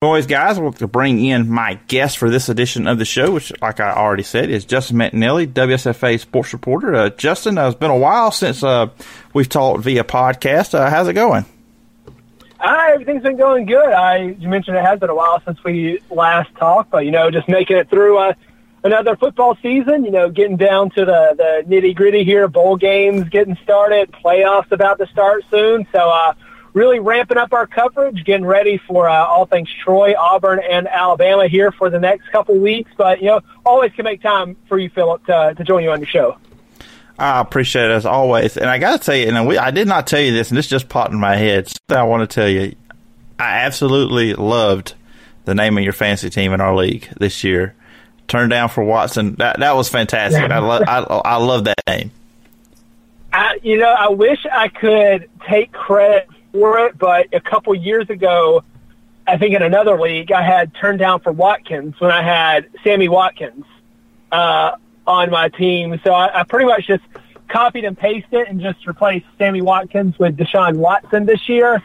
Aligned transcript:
Always, 0.00 0.26
guys, 0.26 0.60
we'll 0.60 0.70
to 0.74 0.86
bring 0.86 1.24
in 1.24 1.50
my 1.50 1.74
guest 1.88 2.18
for 2.18 2.30
this 2.30 2.48
edition 2.48 2.86
of 2.86 3.00
the 3.00 3.04
show, 3.04 3.32
which, 3.32 3.52
like 3.60 3.80
I 3.80 3.90
already 3.90 4.22
said, 4.22 4.48
is 4.48 4.64
Justin 4.64 4.96
McNelley, 4.96 5.52
WSFA 5.52 6.20
sports 6.20 6.52
reporter. 6.52 6.94
Uh, 6.94 7.08
Justin, 7.10 7.58
uh, 7.58 7.66
it's 7.66 7.76
been 7.76 7.90
a 7.90 7.98
while 7.98 8.30
since 8.30 8.62
uh, 8.62 8.90
we've 9.34 9.48
talked 9.48 9.82
via 9.82 10.04
podcast. 10.04 10.72
Uh, 10.72 10.88
how's 10.88 11.08
it 11.08 11.14
going? 11.14 11.46
Hi, 12.60 12.92
everything's 12.92 13.24
been 13.24 13.38
going 13.38 13.66
good. 13.66 13.88
I 13.88 14.36
you 14.38 14.48
mentioned 14.48 14.76
it 14.76 14.84
has 14.84 15.00
been 15.00 15.10
a 15.10 15.16
while 15.16 15.42
since 15.44 15.64
we 15.64 15.98
last 16.10 16.54
talked, 16.54 16.92
but 16.92 17.04
you 17.04 17.10
know, 17.10 17.32
just 17.32 17.48
making 17.48 17.76
it 17.76 17.90
through 17.90 18.18
uh, 18.18 18.34
another 18.84 19.16
football 19.16 19.58
season. 19.60 20.04
You 20.04 20.12
know, 20.12 20.30
getting 20.30 20.56
down 20.56 20.90
to 20.90 21.04
the 21.04 21.34
the 21.36 21.64
nitty 21.68 21.96
gritty 21.96 22.22
here. 22.22 22.46
Bowl 22.46 22.76
games 22.76 23.28
getting 23.30 23.58
started, 23.64 24.12
playoffs 24.12 24.70
about 24.70 24.98
to 24.98 25.08
start 25.08 25.42
soon. 25.50 25.88
So. 25.90 26.08
uh 26.08 26.34
really 26.78 27.00
ramping 27.00 27.36
up 27.36 27.52
our 27.52 27.66
coverage, 27.66 28.24
getting 28.24 28.46
ready 28.46 28.78
for 28.78 29.08
uh, 29.08 29.26
all 29.26 29.46
things 29.46 29.68
Troy, 29.82 30.14
Auburn, 30.16 30.60
and 30.60 30.86
Alabama 30.86 31.48
here 31.48 31.72
for 31.72 31.90
the 31.90 31.98
next 31.98 32.30
couple 32.30 32.56
weeks. 32.56 32.90
But, 32.96 33.20
you 33.20 33.26
know, 33.26 33.40
always 33.66 33.92
can 33.92 34.04
make 34.04 34.22
time 34.22 34.56
for 34.68 34.78
you, 34.78 34.88
Phillip, 34.88 35.26
to, 35.26 35.54
to 35.56 35.64
join 35.64 35.82
you 35.82 35.90
on 35.90 36.00
the 36.00 36.06
show. 36.06 36.38
I 37.18 37.40
appreciate 37.40 37.86
it 37.86 37.90
as 37.90 38.06
always. 38.06 38.56
And 38.56 38.70
I 38.70 38.78
got 38.78 39.00
to 39.00 39.04
tell 39.04 39.16
you, 39.16 39.26
and 39.26 39.48
we, 39.48 39.58
I 39.58 39.72
did 39.72 39.88
not 39.88 40.06
tell 40.06 40.20
you 40.20 40.32
this, 40.32 40.50
and 40.50 40.56
this 40.56 40.68
just 40.68 40.88
popped 40.88 41.12
in 41.12 41.18
my 41.18 41.36
head. 41.36 41.66
Something 41.66 41.96
I 41.96 42.04
want 42.04 42.28
to 42.28 42.32
tell 42.32 42.48
you, 42.48 42.76
I 43.38 43.60
absolutely 43.60 44.34
loved 44.34 44.94
the 45.44 45.54
name 45.54 45.76
of 45.76 45.82
your 45.82 45.92
fantasy 45.92 46.30
team 46.30 46.52
in 46.52 46.60
our 46.60 46.76
league 46.76 47.08
this 47.18 47.42
year. 47.42 47.74
Turned 48.28 48.50
down 48.50 48.68
for 48.68 48.84
Watson. 48.84 49.34
That 49.36 49.58
that 49.60 49.74
was 49.74 49.88
fantastic. 49.88 50.50
I 50.50 50.58
love 50.58 50.82
I, 50.86 50.98
I 50.98 51.36
love 51.36 51.64
that 51.64 51.78
name. 51.88 52.10
I, 53.32 53.58
you 53.62 53.78
know, 53.78 53.88
I 53.88 54.08
wish 54.10 54.44
I 54.52 54.68
could 54.68 55.30
take 55.48 55.72
credit 55.72 56.28
for 56.52 56.78
it, 56.86 56.98
but 56.98 57.28
a 57.32 57.40
couple 57.40 57.74
years 57.74 58.08
ago, 58.10 58.64
I 59.26 59.36
think 59.36 59.54
in 59.54 59.62
another 59.62 60.00
league, 60.00 60.32
I 60.32 60.42
had 60.42 60.74
turned 60.74 60.98
down 60.98 61.20
for 61.20 61.32
Watkins 61.32 62.00
when 62.00 62.10
I 62.10 62.22
had 62.22 62.68
Sammy 62.82 63.08
Watkins 63.08 63.64
uh, 64.32 64.72
on 65.06 65.30
my 65.30 65.48
team. 65.50 66.00
So 66.02 66.12
I, 66.12 66.40
I 66.40 66.44
pretty 66.44 66.66
much 66.66 66.86
just 66.86 67.04
copied 67.48 67.84
and 67.84 67.96
pasted 67.96 68.32
it 68.32 68.48
and 68.48 68.60
just 68.60 68.86
replaced 68.86 69.26
Sammy 69.36 69.60
Watkins 69.60 70.18
with 70.18 70.36
Deshaun 70.36 70.76
Watson 70.76 71.26
this 71.26 71.48
year. 71.48 71.82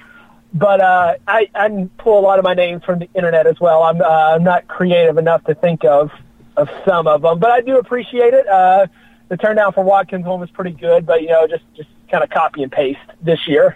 But 0.54 0.82
uh, 0.82 1.16
I, 1.28 1.50
I 1.56 1.90
pull 1.98 2.20
a 2.20 2.22
lot 2.22 2.40
of 2.40 2.46
my 2.46 2.54
names 2.54 2.84
from 2.84 3.00
the 3.00 3.10
internet 3.14 3.48
as 3.48 3.60
well. 3.60 3.84
I'm, 3.84 4.02
uh, 4.02 4.06
I'm 4.06 4.44
not 4.44 4.68
creative 4.68 5.18
enough 5.18 5.44
to 5.46 5.56
think 5.56 5.84
of 5.84 6.12
of 6.56 6.70
some 6.86 7.08
of 7.08 7.24
them, 7.24 7.40
but 7.40 7.50
I 7.50 7.62
do 7.62 7.80
appreciate 7.80 8.36
it. 8.36 8.48
Uh, 8.48 8.86
the 9.28 9.38
turn 9.38 9.56
down 9.56 9.74
for 9.74 9.84
Watkins 9.84 10.26
one 10.26 10.40
was 10.40 10.52
pretty 10.52 10.72
good, 10.72 11.06
but 11.06 11.24
you 11.24 11.30
know, 11.30 11.48
just 11.48 11.64
just 11.76 11.90
kind 12.10 12.24
of 12.24 12.30
copy 12.30 12.62
and 12.62 12.72
paste 12.72 13.00
this 13.22 13.48
year. 13.48 13.76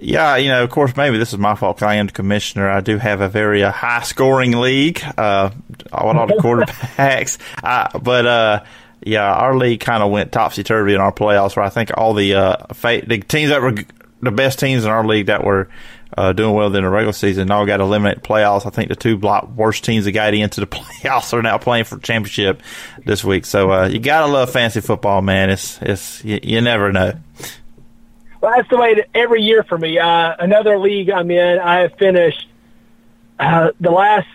Yeah, 0.00 0.36
you 0.36 0.48
know, 0.48 0.62
of 0.64 0.70
course, 0.70 0.96
maybe 0.96 1.18
this 1.18 1.32
is 1.32 1.38
my 1.38 1.54
fault 1.54 1.76
because 1.76 1.88
I 1.88 1.94
am 1.96 2.06
the 2.06 2.12
commissioner. 2.12 2.68
I 2.68 2.80
do 2.80 2.98
have 2.98 3.20
a 3.20 3.28
very 3.28 3.64
uh, 3.64 3.72
high 3.72 4.02
scoring 4.02 4.52
league 4.52 5.02
uh, 5.16 5.50
with 5.68 5.92
all 5.92 6.26
the 6.26 6.34
quarterbacks. 6.40 7.38
Uh, 7.62 7.98
but, 7.98 8.26
uh, 8.26 8.64
yeah, 9.02 9.32
our 9.32 9.56
league 9.56 9.80
kind 9.80 10.02
of 10.02 10.10
went 10.10 10.32
topsy 10.32 10.62
turvy 10.62 10.94
in 10.94 11.00
our 11.00 11.12
playoffs 11.12 11.56
where 11.56 11.64
I 11.64 11.68
think 11.70 11.90
all 11.96 12.14
the, 12.14 12.34
uh, 12.34 12.56
fa- 12.74 13.02
the 13.06 13.18
teams 13.18 13.50
that 13.50 13.60
were 13.62 13.74
the 14.20 14.30
best 14.30 14.58
teams 14.58 14.84
in 14.84 14.90
our 14.90 15.04
league 15.04 15.26
that 15.26 15.44
were 15.44 15.68
uh, 16.16 16.32
doing 16.32 16.54
well 16.54 16.66
in 16.74 16.82
the 16.82 16.88
regular 16.88 17.12
season 17.12 17.50
all 17.50 17.66
got 17.66 17.80
eliminated 17.80 18.24
playoffs. 18.24 18.66
I 18.66 18.70
think 18.70 18.88
the 18.88 18.96
two 18.96 19.16
block 19.16 19.48
worst 19.50 19.84
teams 19.84 20.04
that 20.04 20.12
got 20.12 20.34
into 20.34 20.60
the 20.60 20.66
playoffs 20.66 21.32
are 21.32 21.42
now 21.42 21.58
playing 21.58 21.84
for 21.84 21.98
championship 21.98 22.60
this 23.04 23.22
week. 23.22 23.44
So 23.44 23.70
uh, 23.70 23.86
you 23.86 23.98
gotta 24.00 24.26
love 24.26 24.50
fantasy 24.50 24.80
football, 24.80 25.22
man. 25.22 25.50
It's 25.50 25.80
it's 25.80 26.24
you, 26.24 26.40
you 26.42 26.60
never 26.60 26.92
know. 26.92 27.14
Well, 28.40 28.52
that's 28.56 28.68
the 28.68 28.76
way 28.76 28.94
that 28.94 29.08
every 29.14 29.42
year 29.42 29.64
for 29.64 29.76
me. 29.76 29.98
Uh, 29.98 30.36
another 30.38 30.78
league 30.78 31.10
I'm 31.10 31.30
in, 31.30 31.58
I 31.58 31.80
have 31.80 31.94
finished 31.98 32.48
uh, 33.38 33.72
the 33.80 33.90
last 33.90 34.28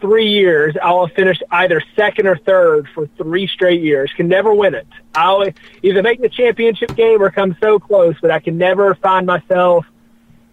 three 0.00 0.28
years. 0.28 0.76
I'll 0.82 1.06
have 1.06 1.16
finished 1.16 1.42
either 1.50 1.82
second 1.94 2.26
or 2.26 2.36
third 2.36 2.88
for 2.94 3.06
three 3.16 3.46
straight 3.46 3.82
years. 3.82 4.12
Can 4.14 4.28
never 4.28 4.52
win 4.52 4.74
it. 4.74 4.86
I'll 5.14 5.46
either 5.82 6.02
make 6.02 6.20
the 6.20 6.28
championship 6.28 6.94
game 6.94 7.22
or 7.22 7.30
come 7.30 7.56
so 7.62 7.78
close, 7.78 8.14
but 8.20 8.30
I 8.30 8.40
can 8.40 8.58
never 8.58 8.94
find 8.96 9.26
myself 9.26 9.86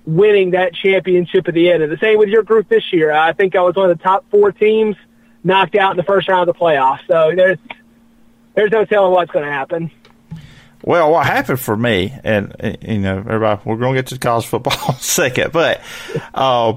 winning 0.05 0.51
that 0.51 0.73
championship 0.73 1.47
at 1.47 1.53
the 1.53 1.71
end. 1.71 1.83
And 1.83 1.91
the 1.91 1.97
same 1.97 2.17
with 2.19 2.29
your 2.29 2.43
group 2.43 2.69
this 2.69 2.91
year. 2.91 3.11
I 3.11 3.33
think 3.33 3.55
I 3.55 3.61
was 3.61 3.75
one 3.75 3.89
of 3.89 3.97
the 3.97 4.03
top 4.03 4.25
four 4.29 4.51
teams 4.51 4.95
knocked 5.43 5.75
out 5.75 5.91
in 5.91 5.97
the 5.97 6.03
first 6.03 6.27
round 6.27 6.47
of 6.47 6.55
the 6.55 6.59
playoffs. 6.59 7.05
So 7.07 7.33
there's 7.35 7.57
there's 8.55 8.71
no 8.71 8.85
telling 8.85 9.11
what's 9.11 9.31
going 9.31 9.45
to 9.45 9.51
happen. 9.51 9.91
Well, 10.83 11.11
what 11.11 11.25
happened 11.25 11.59
for 11.59 11.77
me, 11.77 12.13
and, 12.23 12.77
you 12.81 12.99
know, 12.99 13.17
everybody, 13.17 13.61
we're 13.63 13.77
going 13.77 13.95
to 13.95 14.01
get 14.01 14.07
to 14.07 14.19
college 14.19 14.45
football 14.45 14.73
in 14.89 14.95
a 14.95 14.99
second, 14.99 15.53
but 15.53 15.81
uh, 16.33 16.75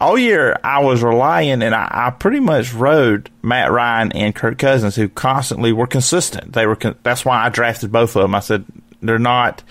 all 0.00 0.18
year 0.18 0.58
I 0.62 0.82
was 0.82 1.02
relying, 1.02 1.62
and 1.62 1.74
I, 1.74 1.88
I, 1.90 2.10
pretty 2.10 2.40
much 2.40 2.72
rode 2.72 3.30
Matt 3.42 3.70
Ryan 3.70 4.12
and 4.12 4.34
Kirk 4.34 4.58
Cousins, 4.58 4.96
who 4.96 5.08
constantly 5.08 5.72
were 5.72 5.86
consistent. 5.86 6.52
They 6.52 6.66
were. 6.66 6.76
Con- 6.76 6.96
that's 7.02 7.24
why 7.24 7.44
I 7.44 7.50
drafted 7.50 7.92
both 7.92 8.16
of 8.16 8.22
them. 8.22 8.34
I 8.34 8.40
said 8.40 8.64
they're 9.02 9.18
not 9.18 9.62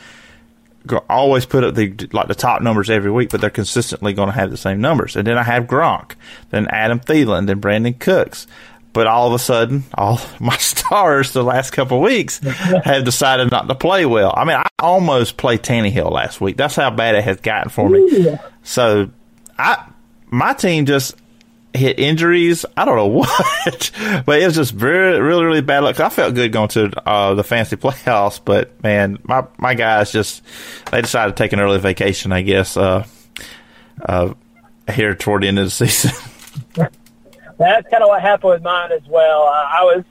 always 1.10 1.46
put 1.46 1.64
up 1.64 1.76
the 1.76 1.94
like 2.14 2.28
the 2.28 2.36
top 2.36 2.62
numbers 2.62 2.90
every 2.90 3.12
week, 3.12 3.30
but 3.30 3.42
they're 3.42 3.50
consistently 3.50 4.14
going 4.14 4.30
to 4.30 4.36
have 4.36 4.52
the 4.52 4.58
same 4.58 4.82
numbers. 4.82 5.16
And 5.16 5.26
then 5.26 5.38
I 5.38 5.44
have 5.44 5.66
Gronk, 5.66 6.14
then 6.52 6.68
Adam 6.68 7.00
Thielen, 7.00 7.48
then 7.48 7.60
Brandin 7.60 8.00
Cooks. 8.00 8.48
But 8.92 9.08
all 9.08 9.28
of 9.28 9.34
a 9.34 9.40
sudden, 9.40 9.84
all 9.94 10.20
my 10.40 10.58
stars 10.58 11.34
the 11.34 11.44
last 11.44 11.72
couple 11.72 11.98
of 11.98 12.04
weeks 12.04 12.40
have 12.84 13.06
decided 13.06 13.52
not 13.52 13.68
to 13.68 13.76
play 13.76 14.06
well. 14.06 14.34
I 14.36 14.46
mean, 14.46 14.58
I 14.58 14.68
almost 14.80 15.38
played 15.38 15.62
Tannehill 15.62 16.12
last 16.12 16.42
week. 16.42 16.58
That's 16.58 16.76
how 16.76 16.90
bad 16.90 17.16
it 17.16 17.24
has 17.24 17.38
gotten 17.38 17.70
for 17.70 17.90
me. 17.90 18.38
So, 18.64 19.10
I 19.58 19.86
my 20.32 20.54
team 20.54 20.86
just 20.86 21.16
hit 21.74 22.00
injuries. 22.00 22.66
I 22.76 22.86
don't 22.86 22.96
know 22.96 23.08
what, 23.08 23.92
but 24.26 24.42
it 24.42 24.46
was 24.46 24.56
just 24.56 24.74
very, 24.74 25.20
really, 25.20 25.46
really 25.46 25.62
bad 25.62 25.84
luck. 25.84 26.00
I 26.00 26.10
felt 26.10 26.36
good 26.36 26.52
going 26.52 26.70
to 26.70 26.92
uh, 27.08 27.34
the 27.36 27.44
fancy 27.44 27.76
playoffs, 27.76 28.40
but 28.44 28.82
man, 28.84 29.20
my 29.24 29.46
my 29.58 29.74
guys 29.74 30.12
just 30.12 30.44
they 30.92 31.02
decided 31.02 31.36
to 31.36 31.44
take 31.44 31.54
an 31.54 31.60
early 31.60 31.80
vacation. 31.80 32.32
I 32.32 32.42
guess 32.42 32.78
uh, 32.78 33.06
uh, 34.04 34.34
here 34.92 35.16
toward 35.16 35.44
the 35.44 35.48
end 35.48 35.60
of 35.60 35.66
the 35.66 35.72
season. 35.72 36.12
That's 37.60 37.90
kind 37.90 38.02
of 38.02 38.08
what 38.08 38.22
happened 38.22 38.52
with 38.52 38.64
mine 38.64 38.92
as 38.92 39.06
well. 39.08 39.44
Uh, 39.44 39.68
I 39.70 39.84
was 39.84 40.04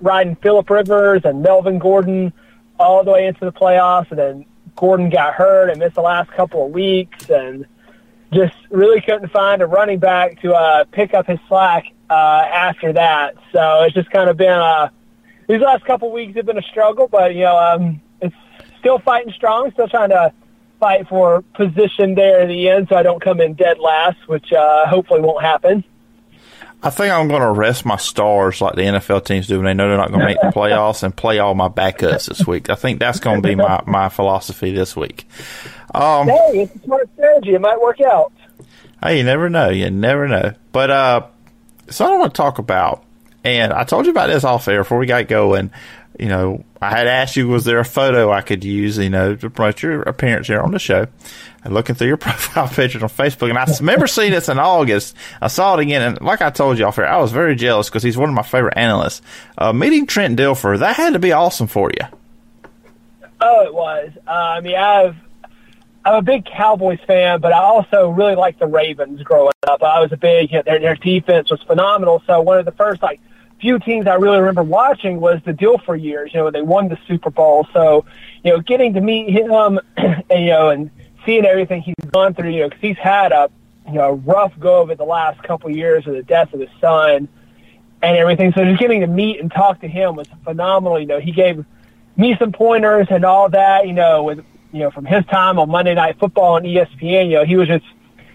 riding 0.00 0.36
Philip 0.36 0.70
Rivers 0.70 1.22
and 1.24 1.42
Melvin 1.42 1.78
Gordon 1.78 2.32
all 2.78 3.04
the 3.04 3.10
way 3.10 3.26
into 3.26 3.44
the 3.44 3.52
playoffs, 3.52 4.10
and 4.10 4.18
then 4.18 4.44
Gordon 4.76 5.10
got 5.10 5.34
hurt 5.34 5.68
and 5.68 5.78
missed 5.78 5.96
the 5.96 6.02
last 6.02 6.30
couple 6.30 6.64
of 6.64 6.72
weeks, 6.72 7.28
and 7.28 7.66
just 8.32 8.54
really 8.70 9.00
couldn't 9.00 9.30
find 9.30 9.60
a 9.62 9.66
running 9.66 9.98
back 9.98 10.40
to 10.42 10.54
uh, 10.54 10.84
pick 10.92 11.12
up 11.12 11.26
his 11.26 11.38
slack 11.48 11.84
uh, 12.08 12.46
after 12.52 12.92
that. 12.92 13.34
So 13.52 13.82
it's 13.82 13.94
just 13.94 14.10
kind 14.10 14.30
of 14.30 14.36
been 14.36 14.48
uh, 14.48 14.88
these 15.48 15.60
last 15.60 15.84
couple 15.84 16.08
of 16.08 16.14
weeks 16.14 16.36
have 16.36 16.46
been 16.46 16.58
a 16.58 16.62
struggle, 16.62 17.08
but 17.08 17.34
you 17.34 17.42
know 17.42 17.56
um, 17.56 18.00
it's 18.20 18.34
still 18.78 19.00
fighting 19.00 19.32
strong, 19.32 19.70
still 19.72 19.88
trying 19.88 20.10
to 20.10 20.32
fight 20.78 21.08
for 21.08 21.42
position 21.54 22.14
there 22.14 22.40
in 22.42 22.48
the 22.48 22.68
end, 22.68 22.88
so 22.88 22.96
I 22.96 23.02
don't 23.02 23.22
come 23.22 23.40
in 23.40 23.54
dead 23.54 23.78
last, 23.78 24.18
which 24.26 24.52
uh, 24.52 24.86
hopefully 24.86 25.20
won't 25.20 25.42
happen. 25.42 25.84
I 26.84 26.90
think 26.90 27.12
I'm 27.12 27.28
going 27.28 27.42
to 27.42 27.52
rest 27.52 27.84
my 27.84 27.96
stars 27.96 28.60
like 28.60 28.74
the 28.74 28.82
NFL 28.82 29.24
teams 29.24 29.46
do 29.46 29.56
when 29.56 29.66
they 29.66 29.74
know 29.74 29.88
they're 29.88 29.96
not 29.96 30.08
going 30.08 30.20
to 30.20 30.26
make 30.26 30.40
the 30.40 30.48
playoffs 30.58 31.04
and 31.04 31.14
play 31.16 31.38
all 31.38 31.54
my 31.54 31.68
backups 31.68 32.26
this 32.26 32.44
week. 32.46 32.70
I 32.70 32.74
think 32.74 32.98
that's 32.98 33.20
going 33.20 33.40
to 33.40 33.48
be 33.48 33.54
my, 33.54 33.82
my 33.86 34.08
philosophy 34.08 34.72
this 34.72 34.96
week. 34.96 35.26
Um, 35.94 36.26
hey, 36.26 36.62
it's 36.62 36.74
a 36.74 36.78
smart 36.80 37.08
strategy. 37.14 37.54
It 37.54 37.60
might 37.60 37.80
work 37.80 38.00
out. 38.00 38.32
Hey, 39.00 39.18
you 39.18 39.24
never 39.24 39.48
know. 39.48 39.68
You 39.68 39.90
never 39.90 40.26
know. 40.26 40.54
But 40.72 40.90
uh, 40.90 41.26
so 41.88 42.04
I 42.04 42.18
want 42.18 42.34
to 42.34 42.36
talk 42.36 42.58
about, 42.58 43.04
and 43.44 43.72
I 43.72 43.84
told 43.84 44.06
you 44.06 44.10
about 44.10 44.28
this 44.28 44.42
off 44.42 44.66
air 44.66 44.80
before 44.80 44.98
we 44.98 45.06
got 45.06 45.28
going. 45.28 45.70
You 46.18 46.28
know, 46.28 46.64
I 46.82 46.90
had 46.90 47.06
asked 47.06 47.36
you, 47.36 47.48
was 47.48 47.64
there 47.64 47.78
a 47.78 47.84
photo 47.84 48.32
I 48.32 48.40
could 48.40 48.64
use, 48.64 48.98
you 48.98 49.10
know, 49.10 49.36
to 49.36 49.50
promote 49.50 49.82
your 49.82 50.02
appearance 50.02 50.48
here 50.48 50.60
on 50.60 50.72
the 50.72 50.78
show? 50.78 51.06
and 51.64 51.74
looking 51.74 51.94
through 51.94 52.08
your 52.08 52.16
profile 52.18 52.68
pictures 52.68 53.02
on 53.02 53.08
Facebook, 53.08 53.48
and 53.48 53.58
I 53.58 53.66
remember 53.78 54.06
seeing 54.06 54.32
this 54.32 54.48
in 54.48 54.58
August. 54.58 55.16
I 55.40 55.48
saw 55.48 55.74
it 55.74 55.80
again, 55.80 56.02
and 56.02 56.20
like 56.20 56.42
I 56.42 56.50
told 56.50 56.78
you 56.78 56.86
off 56.86 56.96
here, 56.96 57.04
I 57.04 57.18
was 57.18 57.32
very 57.32 57.54
jealous 57.54 57.88
because 57.88 58.02
he's 58.02 58.16
one 58.16 58.28
of 58.28 58.34
my 58.34 58.42
favorite 58.42 58.76
analysts. 58.76 59.22
Uh, 59.56 59.72
meeting 59.72 60.06
Trent 60.06 60.38
Dilfer, 60.38 60.78
that 60.78 60.96
had 60.96 61.12
to 61.12 61.18
be 61.18 61.32
awesome 61.32 61.68
for 61.68 61.90
you. 61.90 62.06
Oh, 63.40 63.64
it 63.64 63.74
was. 63.74 64.10
Uh, 64.26 64.30
I 64.30 64.60
mean, 64.60 64.76
I've 64.76 65.16
I'm 66.04 66.14
a 66.14 66.22
big 66.22 66.44
Cowboys 66.46 66.98
fan, 67.06 67.40
but 67.40 67.52
I 67.52 67.58
also 67.58 68.08
really 68.08 68.34
like 68.34 68.58
the 68.58 68.66
Ravens 68.66 69.22
growing 69.22 69.52
up. 69.64 69.82
I 69.82 70.00
was 70.00 70.12
a 70.12 70.16
big 70.16 70.50
their 70.50 70.78
their 70.78 70.96
defense 70.96 71.50
was 71.50 71.62
phenomenal. 71.62 72.22
So 72.26 72.40
one 72.40 72.58
of 72.58 72.64
the 72.64 72.72
first 72.72 73.02
like 73.02 73.20
few 73.62 73.78
teams 73.78 74.06
I 74.08 74.14
really 74.14 74.40
remember 74.40 74.64
watching 74.64 75.20
was 75.20 75.40
the 75.46 75.52
Dilfer 75.52 76.00
years. 76.00 76.32
You 76.34 76.40
know, 76.40 76.50
they 76.50 76.60
won 76.60 76.88
the 76.88 76.98
Super 77.06 77.30
Bowl. 77.30 77.66
So 77.72 78.04
you 78.44 78.50
know, 78.50 78.60
getting 78.60 78.92
to 78.94 79.00
meet 79.00 79.30
him, 79.30 79.78
and, 79.96 80.24
you 80.30 80.50
know, 80.50 80.68
and 80.68 80.90
seeing 81.24 81.46
everything 81.46 81.80
he's 81.80 81.94
gone 82.10 82.34
through, 82.34 82.50
you 82.50 82.62
know, 82.62 82.68
because 82.68 82.82
he's 82.82 82.98
had 82.98 83.32
a 83.32 83.48
you 83.86 83.94
know 83.94 84.14
rough 84.26 84.52
go 84.58 84.82
of 84.82 84.90
it 84.90 84.98
the 84.98 85.04
last 85.04 85.42
couple 85.44 85.70
of 85.70 85.76
years 85.76 86.04
with 86.04 86.16
the 86.16 86.22
death 86.24 86.52
of 86.52 86.60
his 86.60 86.68
son 86.80 87.28
and 88.02 88.16
everything. 88.16 88.52
So 88.52 88.64
just 88.64 88.80
getting 88.80 89.00
to 89.00 89.06
meet 89.06 89.40
and 89.40 89.50
talk 89.50 89.80
to 89.80 89.88
him 89.88 90.16
was 90.16 90.26
phenomenal. 90.44 90.98
You 90.98 91.06
know, 91.06 91.20
he 91.20 91.30
gave 91.30 91.64
me 92.16 92.36
some 92.38 92.52
pointers 92.52 93.06
and 93.10 93.24
all 93.24 93.48
that. 93.50 93.86
You 93.86 93.92
know, 93.94 94.24
with 94.24 94.44
you 94.72 94.80
know 94.80 94.90
from 94.90 95.06
his 95.06 95.24
time 95.26 95.60
on 95.60 95.70
Monday 95.70 95.94
Night 95.94 96.18
Football 96.18 96.54
on 96.54 96.64
ESPN. 96.64 97.26
You 97.26 97.36
know, 97.36 97.44
he 97.44 97.56
was 97.56 97.68
just 97.68 97.84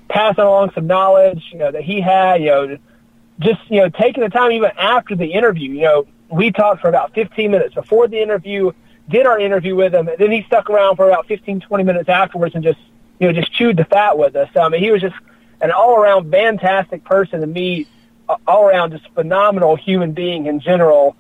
passing 0.08 0.46
along 0.46 0.72
some 0.74 0.88
knowledge, 0.88 1.44
you 1.52 1.60
know, 1.60 1.70
that 1.70 1.84
he 1.84 2.00
had, 2.00 2.42
you 2.42 2.48
know, 2.48 2.78
just, 3.40 3.60
you 3.70 3.82
know, 3.82 3.90
taking 3.90 4.24
the 4.24 4.30
time 4.30 4.52
even 4.52 4.72
after 4.78 5.16
the 5.16 5.26
interview, 5.26 5.72
you 5.72 5.82
know, 5.82 6.08
we 6.30 6.52
talked 6.52 6.82
for 6.82 6.90
about 6.90 7.14
15 7.14 7.52
minutes 7.52 7.74
before 7.74 8.08
the 8.08 8.22
interview, 8.22 8.72
did 9.10 9.26
our 9.26 9.40
interview 9.40 9.76
with 9.76 9.94
him, 9.94 10.08
and 10.08 10.18
then 10.18 10.32
he 10.32 10.44
stuck 10.44 10.70
around 10.70 10.98
for 10.98 11.08
about 11.08 11.28
15, 11.28 11.62
20 11.62 11.84
minutes 11.84 12.10
afterwards 12.10 12.56
and 12.56 12.64
just, 12.64 12.80
you 13.20 13.28
know, 13.28 13.34
just 13.34 13.52
chewed 13.54 13.78
the 13.78 13.86
fat 13.86 14.18
with 14.18 14.36
us. 14.36 14.50
I 14.56 14.70
mean, 14.70 14.82
he 14.82 14.92
was 14.92 15.02
just 15.02 15.16
an 15.62 15.72
all-around 15.72 16.30
fantastic 16.32 17.04
person 17.04 17.42
to 17.42 17.48
meet, 17.48 17.88
all 18.46 18.68
around 18.68 18.92
just 18.92 19.08
phenomenal 19.14 19.76
human 19.76 20.12
being 20.12 20.48
in 20.48 20.60
general. 20.60 21.16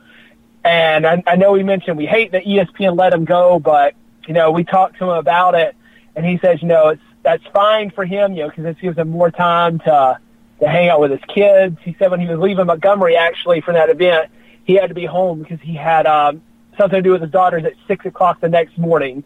And 0.63 1.05
I, 1.07 1.23
I 1.25 1.35
know 1.37 1.53
we 1.53 1.63
mentioned 1.63 1.97
we 1.97 2.05
hate 2.05 2.33
that 2.33 2.43
ESPN 2.43 2.97
let 2.97 3.13
him 3.13 3.25
go, 3.25 3.59
but 3.59 3.95
you 4.27 4.33
know 4.33 4.51
we 4.51 4.65
talked 4.65 4.97
to 4.97 5.05
him 5.05 5.11
about 5.11 5.55
it, 5.55 5.75
and 6.15 6.25
he 6.25 6.37
says 6.39 6.61
you 6.61 6.67
know 6.67 6.89
it's 6.89 7.01
that's 7.23 7.43
fine 7.53 7.91
for 7.91 8.05
him, 8.05 8.33
you 8.33 8.43
know, 8.43 8.49
because 8.49 8.63
this 8.63 8.77
gives 8.81 8.97
him 8.97 9.09
more 9.09 9.31
time 9.31 9.79
to 9.79 10.19
to 10.59 10.67
hang 10.67 10.89
out 10.89 10.99
with 10.99 11.11
his 11.11 11.21
kids. 11.33 11.77
He 11.83 11.95
said 11.99 12.11
when 12.11 12.19
he 12.19 12.27
was 12.27 12.39
leaving 12.39 12.65
Montgomery, 12.65 13.15
actually 13.15 13.61
for 13.61 13.73
that 13.73 13.89
event, 13.89 14.31
he 14.65 14.75
had 14.75 14.87
to 14.87 14.95
be 14.95 15.05
home 15.05 15.41
because 15.41 15.59
he 15.61 15.75
had 15.75 16.05
um, 16.07 16.41
something 16.77 16.97
to 16.97 17.01
do 17.01 17.11
with 17.11 17.21
his 17.21 17.31
daughters 17.31 17.63
at 17.65 17.73
six 17.87 18.05
o'clock 18.05 18.41
the 18.41 18.49
next 18.49 18.77
morning. 18.77 19.23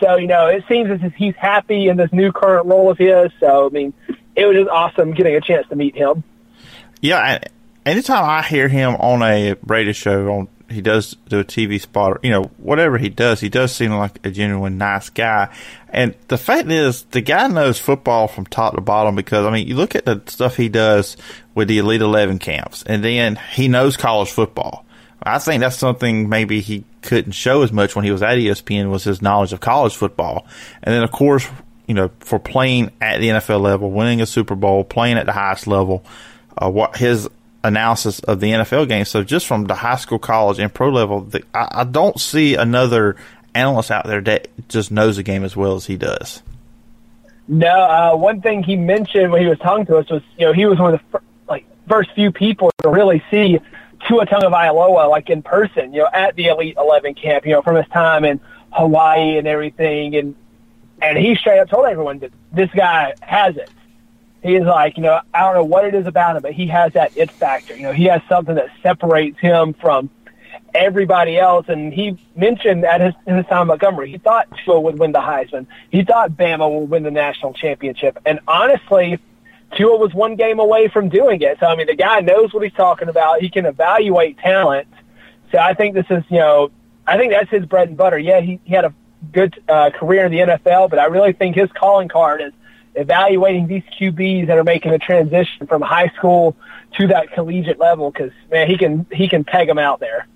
So 0.00 0.16
you 0.16 0.26
know, 0.26 0.48
it 0.48 0.64
seems 0.68 0.90
as 0.90 1.00
if 1.02 1.14
he's 1.14 1.34
happy 1.36 1.88
in 1.88 1.96
this 1.96 2.12
new 2.12 2.32
current 2.32 2.66
role 2.66 2.90
of 2.90 2.98
his. 2.98 3.30
So 3.40 3.66
I 3.66 3.68
mean, 3.70 3.92
it 4.34 4.46
was 4.46 4.56
just 4.56 4.70
awesome 4.70 5.12
getting 5.12 5.36
a 5.36 5.40
chance 5.40 5.66
to 5.68 5.76
meet 5.76 5.94
him. 5.94 6.24
Yeah, 7.00 7.40
anytime 7.86 8.24
I 8.24 8.42
hear 8.42 8.68
him 8.68 8.96
on 8.96 9.22
a 9.22 9.56
radio 9.66 9.92
show, 9.92 10.28
on 10.32 10.48
he 10.72 10.80
does 10.80 11.16
do 11.28 11.40
a 11.40 11.44
TV 11.44 11.80
spot, 11.80 12.12
or, 12.12 12.20
you 12.22 12.30
know, 12.30 12.44
whatever 12.58 12.98
he 12.98 13.08
does, 13.08 13.40
he 13.40 13.48
does 13.48 13.74
seem 13.74 13.92
like 13.92 14.24
a 14.24 14.30
genuine 14.30 14.78
nice 14.78 15.10
guy. 15.10 15.48
And 15.88 16.14
the 16.28 16.38
fact 16.38 16.70
is, 16.70 17.02
the 17.04 17.20
guy 17.20 17.46
knows 17.48 17.78
football 17.78 18.28
from 18.28 18.46
top 18.46 18.74
to 18.74 18.80
bottom 18.80 19.14
because, 19.14 19.46
I 19.46 19.50
mean, 19.50 19.66
you 19.66 19.76
look 19.76 19.94
at 19.94 20.04
the 20.04 20.22
stuff 20.26 20.56
he 20.56 20.68
does 20.68 21.16
with 21.54 21.68
the 21.68 21.78
Elite 21.78 22.00
11 22.00 22.38
camps, 22.38 22.82
and 22.82 23.04
then 23.04 23.38
he 23.52 23.68
knows 23.68 23.96
college 23.96 24.30
football. 24.30 24.84
I 25.22 25.38
think 25.38 25.60
that's 25.60 25.76
something 25.76 26.28
maybe 26.28 26.60
he 26.60 26.84
couldn't 27.02 27.32
show 27.32 27.62
as 27.62 27.72
much 27.72 27.94
when 27.94 28.04
he 28.04 28.10
was 28.10 28.22
at 28.22 28.38
ESPN 28.38 28.90
was 28.90 29.04
his 29.04 29.22
knowledge 29.22 29.52
of 29.52 29.60
college 29.60 29.94
football. 29.94 30.46
And 30.82 30.94
then, 30.94 31.02
of 31.02 31.12
course, 31.12 31.48
you 31.86 31.94
know, 31.94 32.10
for 32.20 32.38
playing 32.38 32.90
at 33.00 33.20
the 33.20 33.28
NFL 33.28 33.60
level, 33.60 33.90
winning 33.90 34.20
a 34.20 34.26
Super 34.26 34.54
Bowl, 34.54 34.84
playing 34.84 35.18
at 35.18 35.26
the 35.26 35.32
highest 35.32 35.66
level, 35.66 36.04
uh, 36.56 36.70
what 36.70 36.96
his 36.96 37.28
analysis 37.64 38.18
of 38.20 38.40
the 38.40 38.50
NFL 38.50 38.88
game. 38.88 39.04
So 39.04 39.22
just 39.22 39.46
from 39.46 39.64
the 39.64 39.74
high 39.74 39.96
school, 39.96 40.18
college, 40.18 40.58
and 40.58 40.72
pro 40.72 40.90
level, 40.90 41.20
the, 41.20 41.42
I, 41.54 41.68
I, 41.80 41.84
don't 41.84 42.18
see 42.20 42.54
another 42.54 43.16
analyst 43.54 43.90
out 43.90 44.06
there 44.06 44.20
that 44.22 44.48
just 44.68 44.90
knows 44.90 45.16
the 45.16 45.22
game 45.22 45.44
as 45.44 45.56
well 45.56 45.76
as 45.76 45.86
he 45.86 45.96
does. 45.96 46.42
No, 47.48 47.68
uh, 47.68 48.16
one 48.16 48.40
thing 48.40 48.62
he 48.62 48.76
mentioned 48.76 49.32
when 49.32 49.42
he 49.42 49.48
was 49.48 49.58
talking 49.58 49.86
to 49.86 49.96
us 49.98 50.08
was, 50.10 50.22
you 50.38 50.46
know, 50.46 50.52
he 50.52 50.66
was 50.66 50.78
one 50.78 50.94
of 50.94 51.00
the 51.00 51.06
fir- 51.18 51.24
like 51.48 51.66
first 51.88 52.10
few 52.14 52.32
people 52.32 52.70
to 52.82 52.88
really 52.88 53.22
see 53.30 53.58
Tua 54.08 54.26
Tagovailoa 54.26 55.08
like 55.10 55.30
in 55.30 55.42
person, 55.42 55.92
you 55.92 56.00
know, 56.00 56.08
at 56.12 56.34
the 56.36 56.46
Elite 56.46 56.76
Eleven 56.78 57.14
camp, 57.14 57.46
you 57.46 57.52
know, 57.52 57.62
from 57.62 57.76
his 57.76 57.86
time 57.88 58.24
in 58.24 58.40
Hawaii 58.70 59.38
and 59.38 59.46
everything, 59.46 60.16
and 60.16 60.34
and 61.00 61.18
he 61.18 61.34
straight 61.34 61.58
up 61.58 61.68
told 61.68 61.86
everyone 61.86 62.20
that 62.20 62.32
this 62.52 62.70
guy 62.70 63.14
has 63.20 63.56
it 63.56 63.70
he's 64.42 64.62
like, 64.62 64.96
you 64.96 65.02
know, 65.02 65.20
I 65.32 65.40
don't 65.40 65.54
know 65.54 65.64
what 65.64 65.84
it 65.84 65.94
is 65.94 66.06
about 66.06 66.36
him, 66.36 66.42
but 66.42 66.52
he 66.52 66.66
has 66.68 66.92
that 66.94 67.12
it 67.14 67.30
factor. 67.38 67.76
You 67.76 67.84
know, 67.84 67.92
he 67.92 68.04
has 68.04 68.20
something 68.28 68.54
that 68.56 68.68
separates 68.82 69.38
him 69.38 69.74
from 69.74 70.10
everybody 70.74 71.38
else. 71.38 71.66
And 71.68 71.92
he 71.92 72.18
mentioned 72.34 72.84
at 72.84 73.00
his, 73.00 73.14
his 73.26 73.46
time 73.46 73.68
Montgomery, 73.68 74.10
he 74.10 74.18
thought 74.18 74.48
Tua 74.64 74.80
would 74.80 74.98
win 74.98 75.12
the 75.12 75.20
Heisman. 75.20 75.66
He 75.90 76.04
thought 76.04 76.32
Bama 76.32 76.80
would 76.80 76.90
win 76.90 77.02
the 77.02 77.10
national 77.10 77.54
championship. 77.54 78.18
And 78.26 78.40
honestly, 78.48 79.18
Tua 79.76 79.96
was 79.96 80.12
one 80.12 80.36
game 80.36 80.58
away 80.58 80.88
from 80.88 81.08
doing 81.08 81.40
it. 81.42 81.58
So, 81.60 81.66
I 81.66 81.76
mean, 81.76 81.86
the 81.86 81.96
guy 81.96 82.20
knows 82.20 82.52
what 82.52 82.62
he's 82.62 82.72
talking 82.72 83.08
about. 83.08 83.40
He 83.40 83.48
can 83.48 83.66
evaluate 83.66 84.38
talent. 84.38 84.88
So 85.50 85.58
I 85.58 85.74
think 85.74 85.94
this 85.94 86.06
is, 86.10 86.24
you 86.30 86.38
know, 86.38 86.70
I 87.06 87.16
think 87.16 87.32
that's 87.32 87.50
his 87.50 87.66
bread 87.66 87.88
and 87.88 87.96
butter. 87.96 88.18
Yeah, 88.18 88.40
he, 88.40 88.60
he 88.64 88.74
had 88.74 88.84
a 88.84 88.94
good 89.32 89.62
uh, 89.68 89.90
career 89.90 90.26
in 90.26 90.32
the 90.32 90.38
NFL, 90.38 90.90
but 90.90 90.98
I 90.98 91.06
really 91.06 91.32
think 91.32 91.56
his 91.56 91.70
calling 91.72 92.08
card 92.08 92.40
is 92.40 92.52
evaluating 92.94 93.66
these 93.66 93.82
QBs 93.98 94.46
that 94.48 94.58
are 94.58 94.64
making 94.64 94.92
a 94.92 94.98
transition 94.98 95.66
from 95.66 95.82
high 95.82 96.08
school 96.16 96.56
to 96.98 97.06
that 97.08 97.32
collegiate 97.32 97.78
level 97.78 98.10
because 98.10 98.32
man, 98.50 98.68
he 98.68 98.76
can 98.76 99.06
he 99.12 99.28
can 99.28 99.44
peg 99.44 99.68
them 99.68 99.78
out 99.78 100.00
there. 100.00 100.26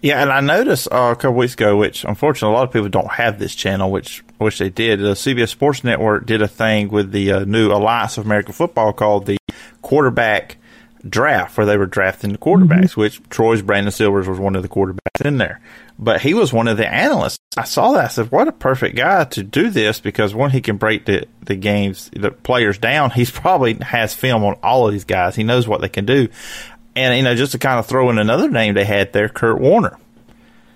Yeah, 0.00 0.22
and 0.22 0.30
I 0.30 0.40
noticed 0.40 0.86
uh, 0.92 1.12
a 1.12 1.16
couple 1.16 1.34
weeks 1.34 1.54
ago, 1.54 1.76
which 1.76 2.04
unfortunately 2.04 2.54
a 2.54 2.56
lot 2.56 2.68
of 2.68 2.72
people 2.72 2.88
don't 2.88 3.10
have 3.10 3.40
this 3.40 3.54
channel, 3.54 3.90
which 3.90 4.22
I 4.40 4.44
wish 4.44 4.58
they 4.58 4.70
did. 4.70 5.00
The 5.00 5.14
CBS 5.14 5.48
Sports 5.48 5.82
Network 5.82 6.24
did 6.24 6.40
a 6.40 6.46
thing 6.46 6.88
with 6.88 7.10
the 7.10 7.32
uh, 7.32 7.44
new 7.44 7.72
Alliance 7.72 8.16
of 8.16 8.24
American 8.24 8.52
Football 8.52 8.92
called 8.92 9.26
the 9.26 9.38
Quarterback 9.82 10.58
Draft, 11.06 11.56
where 11.56 11.66
they 11.66 11.76
were 11.76 11.86
drafting 11.86 12.32
the 12.32 12.38
quarterbacks, 12.38 12.90
mm-hmm. 12.90 13.00
which 13.00 13.22
Troy's 13.28 13.62
Brandon 13.62 13.92
Silvers 13.92 14.28
was 14.28 14.38
one 14.38 14.56
of 14.56 14.62
the 14.62 14.68
quarterbacks 14.68 15.24
in 15.24 15.38
there 15.38 15.60
but 15.98 16.20
he 16.20 16.32
was 16.32 16.52
one 16.52 16.68
of 16.68 16.76
the 16.76 16.88
analysts. 16.88 17.40
I 17.56 17.64
saw 17.64 17.92
that. 17.92 18.04
I 18.04 18.08
said, 18.08 18.30
"What 18.30 18.46
a 18.46 18.52
perfect 18.52 18.96
guy 18.96 19.24
to 19.24 19.42
do 19.42 19.68
this!" 19.68 19.98
Because 19.98 20.34
when 20.34 20.50
he 20.50 20.60
can 20.60 20.76
break 20.76 21.06
the 21.06 21.26
the 21.44 21.56
games, 21.56 22.08
the 22.14 22.30
players 22.30 22.78
down. 22.78 23.10
He's 23.10 23.30
probably 23.30 23.74
has 23.74 24.14
film 24.14 24.44
on 24.44 24.54
all 24.62 24.86
of 24.86 24.92
these 24.92 25.04
guys. 25.04 25.34
He 25.34 25.42
knows 25.42 25.66
what 25.66 25.80
they 25.80 25.88
can 25.88 26.06
do, 26.06 26.28
and 26.94 27.16
you 27.16 27.22
know, 27.22 27.34
just 27.34 27.52
to 27.52 27.58
kind 27.58 27.80
of 27.80 27.86
throw 27.86 28.10
in 28.10 28.18
another 28.18 28.48
name 28.48 28.74
they 28.74 28.84
had 28.84 29.12
there, 29.12 29.28
Kurt 29.28 29.60
Warner. 29.60 29.98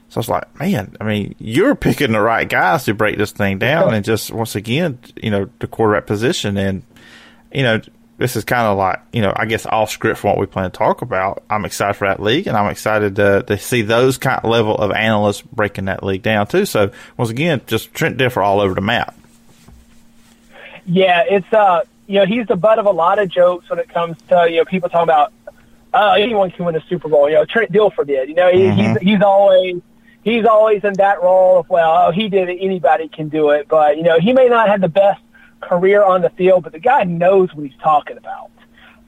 So 0.08 0.18
I 0.18 0.20
was 0.20 0.28
like, 0.28 0.60
man, 0.60 0.94
I 1.00 1.04
mean, 1.04 1.34
you're 1.38 1.74
picking 1.74 2.12
the 2.12 2.20
right 2.20 2.46
guys 2.46 2.84
to 2.84 2.92
break 2.92 3.16
this 3.16 3.32
thing 3.32 3.58
down, 3.58 3.94
and 3.94 4.04
just 4.04 4.30
once 4.32 4.56
again, 4.56 4.98
you 5.16 5.30
know, 5.30 5.48
the 5.60 5.68
quarterback 5.68 6.06
position, 6.06 6.56
and 6.56 6.82
you 7.52 7.62
know, 7.62 7.80
this 8.18 8.36
is 8.36 8.44
kind 8.44 8.66
of 8.66 8.78
like, 8.78 9.00
you 9.12 9.22
know, 9.22 9.32
I 9.34 9.46
guess 9.46 9.66
off 9.66 9.90
script 9.90 10.20
from 10.20 10.30
what 10.30 10.38
we 10.38 10.46
plan 10.46 10.70
to 10.70 10.76
talk 10.76 11.02
about. 11.02 11.42
I'm 11.50 11.64
excited 11.64 11.94
for 11.94 12.06
that 12.06 12.22
league 12.22 12.46
and 12.46 12.56
I'm 12.56 12.70
excited 12.70 13.16
to, 13.16 13.42
to 13.42 13.58
see 13.58 13.82
those 13.82 14.18
kind 14.18 14.38
of 14.42 14.50
level 14.50 14.76
of 14.76 14.92
analysts 14.92 15.42
breaking 15.42 15.86
that 15.86 16.04
league 16.04 16.22
down 16.22 16.46
too. 16.46 16.64
So 16.66 16.92
once 17.16 17.30
again, 17.30 17.62
just 17.66 17.92
Trent 17.94 18.18
Dilfer 18.18 18.44
all 18.44 18.60
over 18.60 18.74
the 18.74 18.80
map. 18.80 19.16
Yeah, 20.84 21.24
it's, 21.28 21.52
uh, 21.52 21.82
you 22.06 22.18
know, 22.18 22.26
he's 22.26 22.46
the 22.46 22.56
butt 22.56 22.78
of 22.78 22.86
a 22.86 22.90
lot 22.90 23.18
of 23.18 23.28
jokes 23.28 23.68
when 23.70 23.78
it 23.78 23.88
comes 23.88 24.16
to, 24.28 24.46
you 24.50 24.58
know, 24.58 24.64
people 24.64 24.88
talking 24.88 25.04
about, 25.04 25.32
uh, 25.94 26.14
anyone 26.18 26.50
can 26.50 26.64
win 26.64 26.76
a 26.76 26.82
Super 26.88 27.08
Bowl. 27.08 27.28
You 27.28 27.36
know, 27.36 27.44
Trent 27.44 27.72
Dilfer 27.72 28.06
did, 28.06 28.28
you 28.28 28.34
know, 28.34 28.50
he, 28.50 28.60
mm-hmm. 28.60 28.98
he's, 28.98 29.14
he's 29.14 29.22
always, 29.22 29.80
he's 30.22 30.44
always 30.44 30.84
in 30.84 30.94
that 30.94 31.22
role 31.22 31.58
of, 31.60 31.68
well, 31.68 32.08
oh, 32.08 32.10
he 32.10 32.28
did 32.28 32.48
it. 32.48 32.58
Anybody 32.60 33.08
can 33.08 33.28
do 33.28 33.50
it. 33.50 33.68
But, 33.68 33.96
you 33.96 34.02
know, 34.02 34.18
he 34.18 34.32
may 34.32 34.48
not 34.48 34.68
have 34.68 34.80
the 34.80 34.88
best 34.88 35.20
career 35.62 36.02
on 36.02 36.20
the 36.22 36.30
field, 36.30 36.64
but 36.64 36.72
the 36.72 36.78
guy 36.78 37.04
knows 37.04 37.54
what 37.54 37.64
he's 37.64 37.78
talking 37.80 38.16
about. 38.16 38.50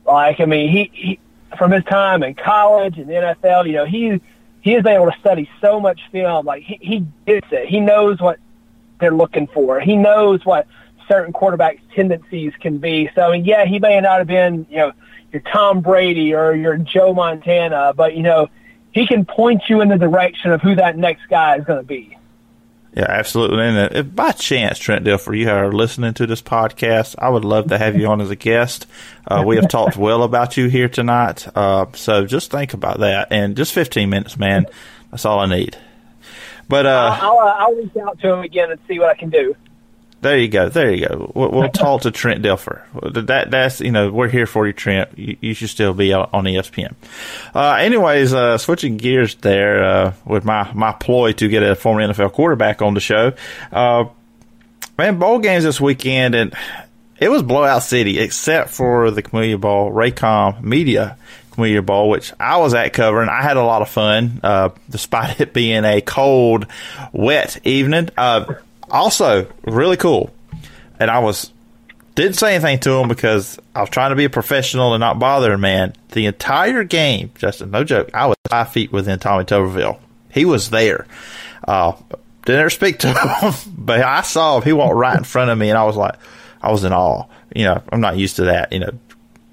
Like, 0.06 0.40
I 0.40 0.46
mean, 0.46 0.70
he, 0.70 0.90
he 0.92 1.18
from 1.58 1.70
his 1.70 1.84
time 1.84 2.22
in 2.22 2.34
college 2.34 2.98
and 2.98 3.08
the 3.08 3.14
NFL, 3.14 3.66
you 3.66 3.72
know, 3.72 3.84
he 3.84 4.20
he 4.60 4.74
been 4.76 4.86
able 4.86 5.10
to 5.10 5.18
study 5.20 5.48
so 5.60 5.78
much 5.78 6.00
film. 6.10 6.46
Like, 6.46 6.62
he, 6.62 6.78
he 6.80 7.06
gets 7.26 7.46
it. 7.52 7.68
He 7.68 7.80
knows 7.80 8.18
what 8.18 8.38
they're 8.98 9.14
looking 9.14 9.46
for. 9.46 9.78
He 9.78 9.94
knows 9.94 10.44
what 10.44 10.66
certain 11.06 11.34
quarterbacks' 11.34 11.80
tendencies 11.94 12.54
can 12.60 12.78
be. 12.78 13.10
So, 13.14 13.22
I 13.22 13.32
mean, 13.32 13.44
yeah, 13.44 13.66
he 13.66 13.78
may 13.78 14.00
not 14.00 14.18
have 14.18 14.26
been, 14.26 14.66
you 14.70 14.78
know, 14.78 14.92
your 15.32 15.42
Tom 15.42 15.80
Brady 15.80 16.32
or 16.34 16.54
your 16.54 16.78
Joe 16.78 17.12
Montana, 17.12 17.92
but 17.94 18.16
you 18.16 18.22
know, 18.22 18.48
he 18.92 19.06
can 19.06 19.24
point 19.24 19.64
you 19.68 19.80
in 19.80 19.88
the 19.88 19.98
direction 19.98 20.52
of 20.52 20.62
who 20.62 20.76
that 20.76 20.96
next 20.96 21.26
guy 21.28 21.56
is 21.56 21.64
going 21.64 21.80
to 21.80 21.86
be. 21.86 22.16
Yeah, 22.94 23.06
absolutely. 23.08 23.60
And 23.64 23.96
if 23.96 24.14
by 24.14 24.30
chance, 24.30 24.78
Trent 24.78 25.04
Dilfer, 25.04 25.36
you 25.36 25.50
are 25.50 25.72
listening 25.72 26.14
to 26.14 26.26
this 26.28 26.40
podcast, 26.40 27.16
I 27.18 27.28
would 27.28 27.44
love 27.44 27.68
to 27.68 27.78
have 27.78 27.96
you 27.96 28.06
on 28.06 28.20
as 28.20 28.30
a 28.30 28.36
guest. 28.36 28.86
Uh, 29.26 29.42
we 29.44 29.56
have 29.56 29.68
talked 29.68 29.96
well 29.96 30.22
about 30.22 30.56
you 30.56 30.68
here 30.68 30.88
tonight. 30.88 31.44
Uh, 31.56 31.86
so 31.94 32.24
just 32.24 32.52
think 32.52 32.72
about 32.72 33.00
that. 33.00 33.28
And 33.32 33.56
just 33.56 33.72
15 33.72 34.08
minutes, 34.08 34.36
man. 34.38 34.66
That's 35.10 35.24
all 35.24 35.40
I 35.40 35.46
need. 35.46 35.76
But 36.68 36.86
uh, 36.86 37.18
I'll, 37.20 37.38
I'll, 37.38 37.48
I'll 37.48 37.74
reach 37.74 37.96
out 37.96 38.20
to 38.20 38.32
him 38.32 38.40
again 38.40 38.70
and 38.70 38.80
see 38.86 39.00
what 39.00 39.08
I 39.08 39.14
can 39.14 39.30
do. 39.30 39.56
There 40.24 40.38
you 40.38 40.48
go. 40.48 40.70
There 40.70 40.90
you 40.90 41.06
go. 41.06 41.30
We'll, 41.34 41.50
we'll 41.50 41.68
talk 41.68 42.00
to 42.00 42.10
Trent 42.10 42.42
Dilfer. 42.42 42.80
That 43.26 43.50
that's 43.50 43.82
you 43.82 43.92
know 43.92 44.10
we're 44.10 44.30
here 44.30 44.46
for 44.46 44.66
you, 44.66 44.72
Trent. 44.72 45.18
You, 45.18 45.36
you 45.38 45.52
should 45.52 45.68
still 45.68 45.92
be 45.92 46.14
on 46.14 46.30
ESPN. 46.30 46.94
Uh, 47.54 47.74
anyways, 47.74 48.32
uh, 48.32 48.56
switching 48.56 48.96
gears 48.96 49.34
there 49.34 49.84
uh, 49.84 50.14
with 50.24 50.46
my 50.46 50.72
my 50.72 50.92
ploy 50.92 51.32
to 51.32 51.48
get 51.50 51.62
a 51.62 51.76
former 51.76 52.00
NFL 52.00 52.32
quarterback 52.32 52.80
on 52.80 52.94
the 52.94 53.00
show. 53.00 53.34
Uh, 53.70 54.06
man, 54.96 55.18
bowl 55.18 55.40
games 55.40 55.62
this 55.62 55.78
weekend 55.78 56.34
and 56.34 56.54
it 57.18 57.28
was 57.28 57.42
blowout 57.42 57.82
city 57.82 58.18
except 58.18 58.70
for 58.70 59.10
the 59.10 59.20
Camellia 59.20 59.58
Bowl, 59.58 59.92
Raycom 59.92 60.62
Media. 60.62 61.18
Camellia 61.52 61.82
Bowl, 61.82 62.08
which 62.08 62.32
I 62.40 62.56
was 62.56 62.72
at 62.72 62.94
covering. 62.94 63.28
I 63.28 63.42
had 63.42 63.58
a 63.58 63.62
lot 63.62 63.82
of 63.82 63.90
fun, 63.90 64.40
uh, 64.42 64.70
despite 64.88 65.40
it 65.42 65.52
being 65.52 65.84
a 65.84 66.00
cold, 66.00 66.66
wet 67.12 67.60
evening. 67.64 68.08
Also, 68.94 69.46
really 69.64 69.96
cool. 69.96 70.32
And 71.00 71.10
I 71.10 71.18
was 71.18 71.52
didn't 72.14 72.34
say 72.34 72.54
anything 72.54 72.78
to 72.80 72.92
him 72.92 73.08
because 73.08 73.58
I 73.74 73.80
was 73.80 73.90
trying 73.90 74.10
to 74.10 74.16
be 74.16 74.24
a 74.24 74.30
professional 74.30 74.94
and 74.94 75.00
not 75.00 75.18
bother 75.18 75.52
a 75.52 75.58
man. 75.58 75.94
The 76.12 76.26
entire 76.26 76.84
game, 76.84 77.32
Justin, 77.34 77.72
no 77.72 77.82
joke, 77.82 78.10
I 78.14 78.26
was 78.26 78.36
five 78.48 78.70
feet 78.70 78.92
within 78.92 79.18
Tommy 79.18 79.44
Tuberville. 79.44 79.98
He 80.30 80.44
was 80.44 80.70
there. 80.70 81.06
Uh, 81.66 81.92
didn't 82.44 82.60
ever 82.60 82.70
speak 82.70 83.00
to 83.00 83.12
him, 83.40 83.52
but 83.76 84.00
I 84.00 84.22
saw 84.22 84.58
him. 84.58 84.62
He 84.62 84.72
walked 84.72 84.94
right 84.94 85.18
in 85.18 85.24
front 85.24 85.50
of 85.50 85.58
me, 85.58 85.70
and 85.70 85.78
I 85.78 85.84
was 85.84 85.96
like, 85.96 86.14
I 86.62 86.70
was 86.70 86.84
in 86.84 86.92
awe. 86.92 87.24
You 87.54 87.64
know, 87.64 87.82
I'm 87.90 88.00
not 88.00 88.16
used 88.16 88.36
to 88.36 88.44
that. 88.44 88.72
You 88.72 88.80
know, 88.80 88.90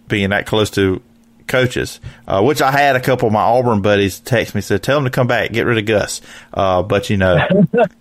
being 0.08 0.30
that 0.30 0.46
close 0.46 0.70
to 0.72 1.02
coaches, 1.48 2.00
uh, 2.28 2.42
which 2.44 2.62
I 2.62 2.72
had 2.72 2.96
a 2.96 3.00
couple 3.00 3.28
of 3.28 3.34
my 3.34 3.42
Auburn 3.42 3.82
buddies 3.82 4.20
text 4.20 4.54
me 4.56 4.62
said, 4.62 4.84
"Tell 4.84 4.98
them 4.98 5.06
to 5.06 5.10
come 5.10 5.28
back, 5.28 5.52
get 5.52 5.66
rid 5.66 5.78
of 5.78 5.86
Gus." 5.86 6.22
Uh, 6.54 6.84
but 6.84 7.10
you 7.10 7.18
know, 7.18 7.38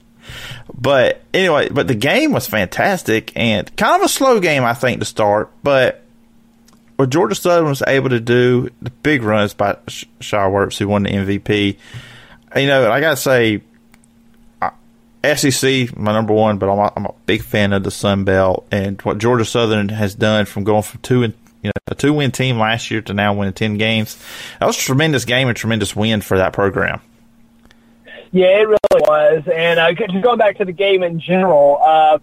but 0.74 1.22
anyway, 1.34 1.68
but 1.70 1.88
the 1.88 1.94
game 1.94 2.32
was 2.32 2.46
fantastic 2.46 3.32
and 3.36 3.74
kind 3.76 4.00
of 4.00 4.06
a 4.06 4.08
slow 4.08 4.40
game, 4.40 4.64
I 4.64 4.74
think, 4.74 5.00
to 5.00 5.06
start. 5.06 5.50
But 5.62 6.02
what 6.96 7.10
Georgia 7.10 7.34
Southern 7.34 7.68
was 7.68 7.82
able 7.86 8.10
to 8.10 8.20
do, 8.20 8.70
the 8.82 8.90
big 8.90 9.22
runs 9.22 9.54
by 9.54 9.78
Shai 9.88 10.48
Werts, 10.48 10.78
who 10.78 10.88
won 10.88 11.02
the 11.04 11.10
MVP. 11.10 11.76
You 12.56 12.66
know, 12.66 12.90
I 12.90 13.00
gotta 13.00 13.16
say, 13.16 13.62
SEC, 15.22 15.96
my 15.96 16.12
number 16.12 16.32
one, 16.32 16.58
but 16.58 16.70
I'm 16.72 16.78
a, 16.78 16.92
I'm 16.96 17.06
a 17.06 17.14
big 17.26 17.42
fan 17.42 17.72
of 17.72 17.84
the 17.84 17.90
Sun 17.90 18.24
Belt 18.24 18.66
and 18.70 19.00
what 19.02 19.18
Georgia 19.18 19.44
Southern 19.44 19.90
has 19.90 20.14
done 20.14 20.46
from 20.46 20.64
going 20.64 20.82
from 20.82 21.00
two 21.00 21.22
and 21.22 21.34
you 21.62 21.68
know 21.68 21.72
a 21.88 21.94
two 21.94 22.14
win 22.14 22.30
team 22.30 22.58
last 22.58 22.90
year 22.90 23.02
to 23.02 23.12
now 23.12 23.34
winning 23.34 23.52
ten 23.52 23.76
games. 23.76 24.16
That 24.58 24.66
was 24.66 24.78
a 24.78 24.80
tremendous 24.80 25.26
game 25.26 25.48
and 25.48 25.56
tremendous 25.56 25.94
win 25.94 26.22
for 26.22 26.38
that 26.38 26.54
program. 26.54 27.02
Yeah, 28.32 28.60
it 28.60 28.68
really 28.68 28.78
was. 28.92 29.42
And 29.52 29.80
uh, 29.80 29.92
just 29.92 30.22
going 30.22 30.38
back 30.38 30.58
to 30.58 30.64
the 30.64 30.72
game 30.72 31.02
in 31.02 31.18
general, 31.20 31.78
uh, 31.82 32.18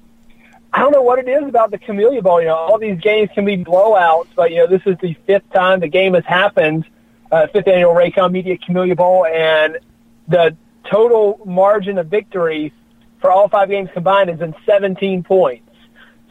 I 0.71 0.79
don't 0.79 0.91
know 0.91 1.01
what 1.01 1.19
it 1.19 1.27
is 1.27 1.43
about 1.43 1.71
the 1.71 1.77
Camellia 1.77 2.21
Bowl. 2.21 2.39
You 2.39 2.47
know, 2.47 2.55
all 2.55 2.77
these 2.77 2.99
games 2.99 3.29
can 3.33 3.45
be 3.45 3.57
blowouts, 3.57 4.27
but 4.35 4.51
you 4.51 4.57
know 4.57 4.67
this 4.67 4.81
is 4.85 4.95
the 5.01 5.15
fifth 5.25 5.51
time 5.51 5.79
the 5.79 5.87
game 5.87 6.13
has 6.13 6.25
happened, 6.25 6.85
uh, 7.31 7.47
fifth 7.47 7.67
annual 7.67 7.93
Raycom 7.93 8.31
Media 8.31 8.57
Camellia 8.57 8.95
Bowl, 8.95 9.25
and 9.25 9.79
the 10.27 10.55
total 10.89 11.41
margin 11.45 11.97
of 11.97 12.07
victory 12.07 12.73
for 13.19 13.31
all 13.31 13.49
five 13.49 13.69
games 13.69 13.89
combined 13.93 14.29
has 14.29 14.39
been 14.39 14.55
17 14.65 15.23
points. 15.23 15.63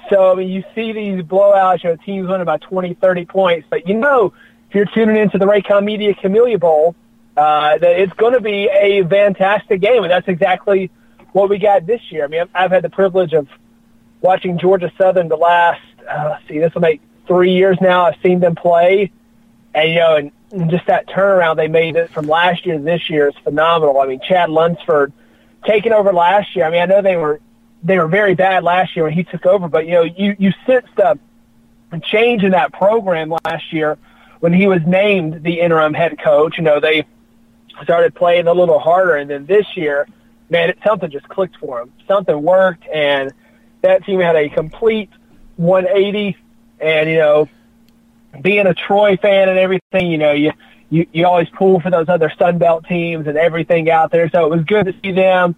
So, 0.08 0.32
I 0.32 0.34
mean, 0.36 0.48
you 0.48 0.62
see 0.74 0.92
these 0.92 1.22
blowouts, 1.22 1.82
you 1.82 1.90
know, 1.90 1.96
teams 1.96 2.28
winning 2.28 2.44
by 2.44 2.58
20, 2.58 2.94
30 2.94 3.24
points, 3.26 3.66
but 3.68 3.88
you 3.88 3.94
know, 3.94 4.32
if 4.68 4.74
you're 4.74 4.86
tuning 4.86 5.16
into 5.16 5.38
the 5.38 5.46
Raycom 5.46 5.84
Media 5.84 6.14
Camellia 6.14 6.58
Bowl, 6.58 6.94
uh, 7.36 7.78
that 7.78 8.00
it's 8.00 8.12
going 8.14 8.32
to 8.32 8.40
be 8.40 8.68
a 8.68 9.06
fantastic 9.06 9.80
game, 9.80 10.02
and 10.02 10.10
that's 10.10 10.28
exactly 10.28 10.90
what 11.32 11.48
we 11.50 11.58
got 11.58 11.86
this 11.86 12.00
year. 12.10 12.24
I 12.24 12.28
mean, 12.28 12.40
I've, 12.42 12.50
I've 12.54 12.70
had 12.70 12.82
the 12.82 12.90
privilege 12.90 13.32
of 13.32 13.48
watching 14.20 14.58
Georgia 14.58 14.90
Southern 14.96 15.28
the 15.28 15.36
last, 15.36 15.82
uh, 16.08 16.30
let's 16.30 16.48
see, 16.48 16.58
this 16.58 16.74
will 16.74 16.80
make 16.80 17.00
three 17.26 17.52
years 17.52 17.76
now. 17.80 18.06
I've 18.06 18.20
seen 18.22 18.40
them 18.40 18.54
play, 18.54 19.12
and 19.74 19.88
you 19.90 19.96
know, 19.96 20.16
and, 20.16 20.32
and 20.52 20.70
just 20.70 20.86
that 20.86 21.06
turnaround 21.08 21.56
they 21.56 21.68
made 21.68 21.96
it 21.96 22.10
from 22.10 22.26
last 22.26 22.64
year 22.64 22.78
to 22.78 22.82
this 22.82 23.10
year 23.10 23.28
is 23.28 23.34
phenomenal. 23.44 24.00
I 24.00 24.06
mean, 24.06 24.20
Chad 24.20 24.50
Lunsford– 24.50 25.12
taking 25.66 25.92
over 25.92 26.12
last 26.12 26.54
year. 26.56 26.64
I 26.64 26.70
mean, 26.70 26.80
I 26.80 26.86
know 26.86 27.02
they 27.02 27.16
were 27.16 27.40
they 27.82 27.98
were 27.98 28.08
very 28.08 28.34
bad 28.34 28.64
last 28.64 28.96
year 28.96 29.04
when 29.04 29.12
he 29.12 29.24
took 29.24 29.44
over, 29.44 29.68
but 29.68 29.86
you 29.86 29.92
know, 29.92 30.02
you 30.02 30.36
you 30.38 30.52
sensed 30.64 30.98
a 30.98 31.18
change 32.02 32.42
in 32.42 32.52
that 32.52 32.72
program 32.72 33.34
last 33.44 33.72
year 33.72 33.98
when 34.40 34.52
he 34.52 34.66
was 34.66 34.80
named 34.86 35.42
the 35.42 35.60
interim 35.60 35.94
head 35.94 36.18
coach. 36.18 36.58
You 36.58 36.64
know, 36.64 36.80
they 36.80 37.06
started 37.82 38.14
playing 38.14 38.46
a 38.46 38.52
little 38.52 38.78
harder, 38.78 39.16
and 39.16 39.30
then 39.30 39.46
this 39.46 39.66
year, 39.76 40.06
man, 40.50 40.70
it, 40.70 40.78
something 40.84 41.10
just 41.10 41.28
clicked 41.28 41.56
for 41.58 41.80
him. 41.80 41.92
Something 42.06 42.42
worked, 42.42 42.86
and 42.88 43.32
that 43.82 44.04
team 44.04 44.20
had 44.20 44.36
a 44.36 44.48
complete 44.48 45.10
180. 45.56 46.36
And 46.80 47.08
you 47.08 47.16
know, 47.16 47.48
being 48.40 48.66
a 48.66 48.74
Troy 48.74 49.16
fan 49.16 49.48
and 49.48 49.58
everything, 49.58 50.10
you 50.10 50.18
know, 50.18 50.32
you 50.32 50.52
you, 50.90 51.06
you 51.12 51.26
always 51.26 51.48
pull 51.48 51.80
for 51.80 51.90
those 51.90 52.08
other 52.08 52.32
Sun 52.38 52.58
Belt 52.58 52.84
teams 52.86 53.26
and 53.26 53.36
everything 53.36 53.90
out 53.90 54.12
there. 54.12 54.30
So 54.30 54.44
it 54.44 54.50
was 54.50 54.64
good 54.64 54.86
to 54.86 54.94
see 55.02 55.12
them 55.12 55.56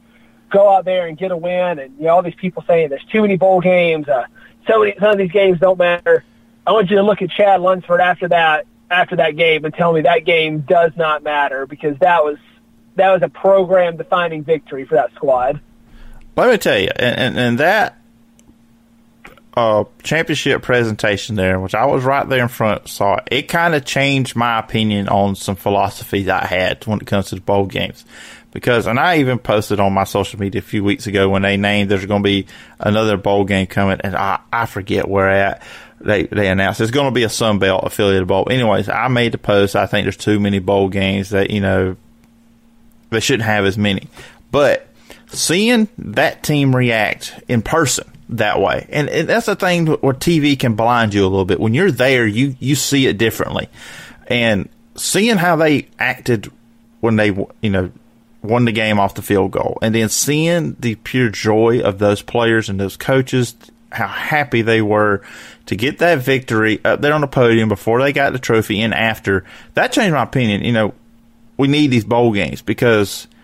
go 0.51 0.75
out 0.75 0.85
there 0.85 1.07
and 1.07 1.19
get 1.19 1.31
a 1.31 1.37
win. 1.37 1.79
And 1.79 1.97
you 1.99 2.05
know, 2.05 2.17
all 2.17 2.23
these 2.23 2.35
people 2.35 2.65
saying 2.67 2.89
there's 2.89 3.05
too 3.05 3.23
many 3.23 3.37
bowl 3.37 3.61
games. 3.61 4.09
Uh, 4.09 4.25
so 4.67 4.81
many, 4.81 4.95
some 4.99 5.11
of 5.11 5.19
these 5.19 5.33
games 5.33 5.59
don't 5.59 5.79
matter. 5.79 6.25
I 6.67 6.73
want 6.73 6.91
you 6.91 6.97
to 6.97 7.03
look 7.03 7.23
at 7.23 7.31
Chad 7.31 7.61
Lunsford 7.61 8.01
after 8.01 8.29
that 8.29 8.67
after 8.91 9.17
that 9.17 9.37
game 9.37 9.65
and 9.65 9.75
tell 9.75 9.93
me 9.93 10.03
that 10.03 10.25
game 10.25 10.61
does 10.61 10.93
not 10.97 11.23
matter 11.23 11.67
because 11.67 11.99
that 11.99 12.25
was 12.25 12.39
that 12.97 13.13
was 13.13 13.23
a 13.23 13.29
program 13.29 13.97
defining 13.97 14.43
victory 14.45 14.85
for 14.85 14.97
that 14.97 15.13
squad. 15.15 15.61
Let 16.37 16.51
me 16.51 16.59
tell 16.59 16.79
you, 16.79 16.91
and, 16.97 17.19
and, 17.19 17.39
and 17.39 17.59
that 17.59 17.99
uh, 19.59 19.85
championship 20.05 20.63
presentation 20.63 21.35
there, 21.35 21.59
which 21.59 21.75
I 21.75 21.87
was 21.87 22.05
right 22.05 22.29
there 22.29 22.43
in 22.43 22.49
front, 22.49 22.87
saw 22.87 23.17
it. 23.17 23.29
It 23.31 23.43
kind 23.49 23.75
of 23.75 23.85
changed 23.85 24.37
my 24.37 24.59
opinion 24.59 25.09
on 25.09 25.35
some 25.35 25.57
philosophies 25.57 26.29
I 26.29 26.47
had 26.47 26.87
when 26.87 27.01
it 27.01 27.07
comes 27.07 27.31
to 27.31 27.35
the 27.35 27.41
bowl 27.41 27.67
games. 27.67 28.05
Because, 28.53 28.87
and 28.87 29.01
I 29.01 29.19
even 29.19 29.39
posted 29.39 29.81
on 29.81 29.93
my 29.93 30.05
social 30.05 30.39
media 30.39 30.61
a 30.61 30.63
few 30.63 30.85
weeks 30.85 31.07
ago 31.07 31.29
when 31.29 31.43
they 31.43 31.57
named 31.57 31.91
there's 31.91 32.07
going 32.07 32.23
to 32.23 32.27
be 32.27 32.47
another 32.79 33.17
bowl 33.17 33.45
game 33.45 33.67
coming, 33.67 34.01
and 34.03 34.15
I, 34.15 34.41
I 34.53 34.67
forget 34.67 35.09
where 35.09 35.29
at. 35.29 35.63
They 36.01 36.25
they 36.25 36.49
announced 36.49 36.81
it's 36.81 36.91
going 36.91 37.09
to 37.09 37.15
be 37.15 37.25
a 37.25 37.29
Sun 37.29 37.59
Belt 37.59 37.85
affiliated 37.85 38.29
bowl. 38.29 38.49
Anyways, 38.51 38.89
I 38.89 39.09
made 39.09 39.33
the 39.33 39.39
post. 39.39 39.75
I 39.75 39.87
think 39.87 40.05
there's 40.05 40.17
too 40.17 40.39
many 40.39 40.59
bowl 40.59 40.89
games 40.89 41.31
that 41.31 41.51
you 41.51 41.61
know 41.61 41.97
they 43.11 43.21
shouldn't 43.21 43.47
have 43.47 43.65
as 43.65 43.77
many. 43.77 44.09
But 44.51 44.87
seeing 45.29 45.89
that 45.99 46.43
team 46.43 46.75
react 46.75 47.35
in 47.49 47.63
person 47.63 48.11
that 48.31 48.61
way. 48.61 48.87
And, 48.91 49.09
and, 49.09 49.29
that's 49.29 49.47
the 49.47 49.57
thing 49.57 49.87
where 49.87 50.15
TV 50.15 50.59
can 50.59 50.75
blind 50.75 51.15
you 51.15 51.23
a 51.23 51.29
little 51.29 51.45
bit. 51.45 51.61
When 51.61 51.75
you're 51.75 51.91
there, 51.91 52.27
you, 52.27 52.57
you 52.59 52.75
see 52.75 53.07
it 53.07 53.19
differently. 53.19 53.69
And 54.27 54.69
seeing 54.97 55.37
how 55.37 55.57
they 55.57 55.89
acted 55.99 56.51
when 57.01 57.17
they, 57.17 57.29
you 57.61 57.71
know, 57.71 57.91
won 58.43 58.65
the 58.65 58.73
game 58.73 59.01
off 59.01 59.15
the 59.15 59.23
field 59.23 59.51
goal 59.51 59.79
and 59.83 59.95
then 59.95 60.09
seeing 60.09 60.77
the 60.79 60.95
pure 60.97 61.29
joy 61.29 61.81
of 61.81 61.99
those 61.99 62.23
players 62.23 62.69
and 62.69 62.79
those 62.79 62.97
coaches, 62.97 63.55
how 63.91 64.07
happy 64.07 64.63
they 64.63 64.83
were 64.83 65.23
to 65.67 65.77
get 65.77 65.99
that 65.99 66.19
victory 66.19 66.81
up 66.85 67.01
there 67.01 67.13
on 67.13 67.21
the 67.21 67.27
podium 67.27 67.69
before 67.69 68.01
they 68.03 68.13
got 68.13 68.33
the 68.33 68.39
trophy 68.39 68.81
and 68.81 68.95
after, 68.95 69.45
that 69.75 69.93
changed 69.93 70.15
my 70.15 70.23
opinion. 70.23 70.63
You 70.63 70.73
know, 70.73 70.95
we 71.57 71.69
need 71.69 71.89
these 71.89 72.05
bowl 72.05 72.33
games 72.33 72.63
because– 72.63 73.27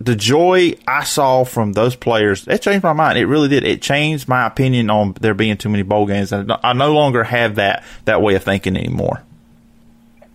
the 0.00 0.16
joy 0.16 0.74
I 0.86 1.04
saw 1.04 1.44
from 1.44 1.72
those 1.72 1.96
players, 1.96 2.46
it 2.48 2.62
changed 2.62 2.82
my 2.82 2.92
mind. 2.92 3.18
It 3.18 3.26
really 3.26 3.48
did. 3.48 3.64
It 3.64 3.80
changed 3.80 4.28
my 4.28 4.46
opinion 4.46 4.90
on 4.90 5.14
there 5.20 5.34
being 5.34 5.56
too 5.56 5.68
many 5.68 5.82
bowl 5.82 6.06
games. 6.06 6.32
And 6.32 6.52
I 6.62 6.72
no 6.72 6.92
longer 6.92 7.24
have 7.24 7.56
that, 7.56 7.84
that 8.04 8.20
way 8.20 8.34
of 8.34 8.42
thinking 8.42 8.76
anymore. 8.76 9.22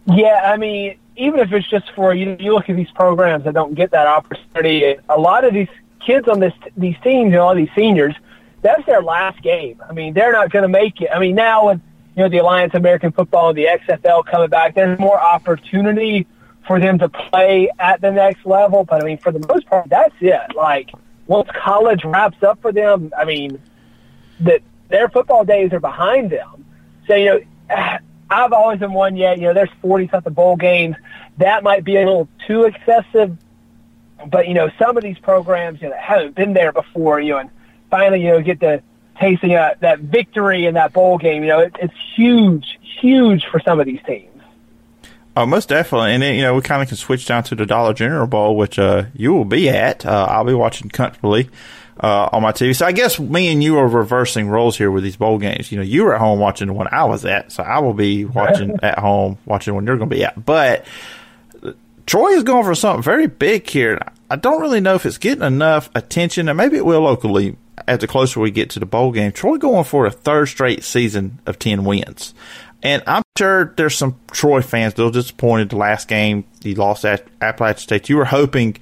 Yeah, 0.06 0.42
I 0.52 0.58
mean, 0.58 0.98
even 1.18 1.40
if 1.40 1.52
it's 1.52 1.70
just 1.70 1.92
for 1.92 2.14
you, 2.14 2.36
you 2.40 2.54
look 2.54 2.70
at 2.70 2.76
these 2.76 2.90
programs 2.92 3.44
that 3.44 3.54
don't 3.54 3.76
get 3.76 3.92
that 3.92 4.08
opportunity. 4.08 4.96
A 5.08 5.20
lot 5.20 5.44
of 5.44 5.54
these 5.54 5.70
kids 6.00 6.28
on 6.28 6.40
this 6.40 6.54
these 6.76 6.96
teams, 7.04 7.26
you 7.26 7.38
know, 7.38 7.44
all 7.44 7.56
these 7.56 7.70
seniors, 7.76 8.16
that's 8.62 8.86
their 8.86 9.02
last 9.02 9.42
game. 9.42 9.82
I 9.88 9.94
mean, 9.94 10.14
they're 10.14 10.32
not 10.32 10.52
going 10.52 10.64
to 10.64 10.70
make 10.70 11.02
it. 11.02 11.10
I 11.14 11.20
mean, 11.20 11.36
now 11.36 11.68
with 11.68 11.82
you 12.16 12.24
know 12.24 12.30
the 12.30 12.40
Alliance 12.40 12.74
American 12.74 13.12
Football 13.12 13.50
and 13.50 13.58
the 13.58 13.66
XFL 13.66 14.26
coming 14.26 14.50
back, 14.50 14.76
there's 14.76 15.00
more 15.00 15.20
opportunity 15.20 16.28
for 16.68 16.80
them 16.80 17.00
to 17.00 17.10
play 17.10 17.70
at 17.80 18.02
the 18.02 18.12
next 18.12 18.46
level. 18.46 18.84
But 18.84 19.02
I 19.04 19.06
mean, 19.06 19.18
for 19.18 19.32
the 19.32 19.46
most 19.48 19.66
part, 19.68 19.90
that's 19.90 20.16
it. 20.20 20.56
Like 20.56 20.92
once 21.28 21.50
college 21.64 22.04
wraps 22.04 22.42
up 22.44 22.62
for 22.62 22.72
them, 22.72 23.12
I 23.18 23.26
mean, 23.26 23.62
that 24.42 24.62
their 24.90 25.10
football 25.10 25.46
days 25.46 25.72
are 25.74 25.80
behind 25.80 26.30
them. 26.32 26.66
So 27.08 27.16
you 27.16 27.26
know, 27.26 27.40
I've 28.30 28.54
always 28.54 28.80
been 28.80 28.94
one. 28.94 29.16
Yeah, 29.16 29.34
you 29.34 29.44
know, 29.44 29.54
there's 29.54 29.70
forty 29.82 30.08
something 30.10 30.34
bowl 30.34 30.56
games. 30.56 30.96
That 31.38 31.64
might 31.64 31.84
be 31.84 31.96
a 31.96 32.00
little 32.00 32.28
too 32.48 32.64
excessive. 32.66 33.38
But 34.28 34.48
you 34.48 34.54
know, 34.54 34.70
some 34.78 34.98
of 34.98 35.04
these 35.04 35.18
programs 35.20 35.82
you 35.82 35.90
know 35.90 35.96
haven't 35.98 36.36
been 36.36 36.54
there 36.54 36.72
before. 36.72 37.20
You 37.20 37.34
know, 37.34 37.38
and 37.40 37.50
finally 37.90 38.22
you 38.22 38.30
know 38.30 38.42
get 38.42 38.60
the 38.60 38.82
tasting 39.20 39.54
uh, 39.54 39.76
that 39.82 40.00
victory 40.00 40.66
in 40.66 40.76
that 40.76 40.94
bowl 40.94 41.18
game. 41.18 41.44
You 41.44 41.50
know, 41.50 41.60
it, 41.60 41.76
it's 41.80 41.94
huge, 42.16 42.80
huge 43.02 43.46
for 43.46 43.60
some 43.60 43.80
of 43.80 43.86
these 43.86 44.02
teams. 44.06 44.26
Oh, 45.36 45.46
most 45.46 45.70
definitely. 45.70 46.14
And, 46.14 46.24
then, 46.24 46.36
you 46.36 46.42
know, 46.42 46.56
we 46.56 46.62
kind 46.62 46.82
of 46.82 46.88
can 46.88 46.98
switch 46.98 47.26
down 47.26 47.44
to 47.44 47.56
the 47.56 47.66
Dollar 47.66 47.94
General 47.94 48.28
Bowl, 48.28 48.58
which 48.58 48.80
uh, 48.80 49.06
you 49.14 49.34
will 49.34 49.46
be 49.46 49.70
at. 49.70 50.06
Uh, 50.06 50.28
I'll 50.30 50.44
be 50.44 50.54
watching 50.54 50.90
comfortably 50.90 51.50
uh, 52.02 52.30
on 52.34 52.42
my 52.42 52.52
TV. 52.52 52.76
So 52.76 52.86
I 52.86 52.92
guess 52.92 53.20
me 53.20 53.52
and 53.52 53.64
you 53.64 53.78
are 53.78 53.88
reversing 53.88 54.50
roles 54.50 54.78
here 54.78 54.92
with 54.92 55.04
these 55.04 55.16
bowl 55.16 55.38
games. 55.38 55.72
You 55.72 55.78
know, 55.78 55.84
you 55.84 56.04
were 56.04 56.16
at 56.16 56.20
home 56.20 56.40
watching 56.40 56.68
the 56.68 56.74
one 56.74 56.88
I 56.92 57.06
was 57.06 57.26
at, 57.26 57.52
so 57.52 57.64
I 57.64 57.80
will 57.80 57.94
be 57.94 58.26
watching 58.26 58.80
at 58.82 59.00
home, 59.00 59.38
watching 59.46 59.76
when 59.76 59.86
you're 59.86 59.98
going 59.98 60.10
to 60.10 60.16
be 60.16 60.26
at. 60.26 60.44
But 60.44 60.86
Troy 62.06 62.30
is 62.30 62.44
going 62.44 62.64
for 62.64 62.76
something 62.76 63.04
very 63.04 63.28
big 63.28 63.70
here. 63.70 64.00
I 64.30 64.36
don't 64.36 64.62
really 64.62 64.82
know 64.82 64.96
if 64.96 65.06
it's 65.06 65.18
getting 65.18 65.44
enough 65.44 65.90
attention, 65.96 66.50
and 66.50 66.58
maybe 66.58 66.78
it 66.78 66.86
will 66.86 67.02
locally 67.02 67.56
as 67.88 68.00
the 68.00 68.08
closer 68.08 68.40
we 68.40 68.52
get 68.52 68.70
to 68.72 68.80
the 68.80 68.86
bowl 68.86 69.12
game. 69.12 69.32
Troy 69.32 69.58
going 69.58 69.84
for 69.84 70.06
a 70.06 70.12
third 70.12 70.48
straight 70.48 70.84
season 70.84 71.40
of 71.46 71.60
10 71.60 71.84
wins. 71.84 72.34
And 72.82 73.04
I'm 73.06 73.24
sure 73.38 73.74
there's 73.76 73.98
some 73.98 74.20
Troy 74.32 74.62
fans 74.62 74.94
that 74.94 75.04
were 75.04 75.12
disappointed 75.12 75.70
the 75.70 75.78
last 75.78 76.08
game 76.08 76.46
he 76.62 76.76
lost 76.76 77.04
at 77.06 77.28
Appalachian 77.42 77.80
State. 77.80 78.10
You 78.10 78.18
were 78.18 78.26
hoping 78.26 78.78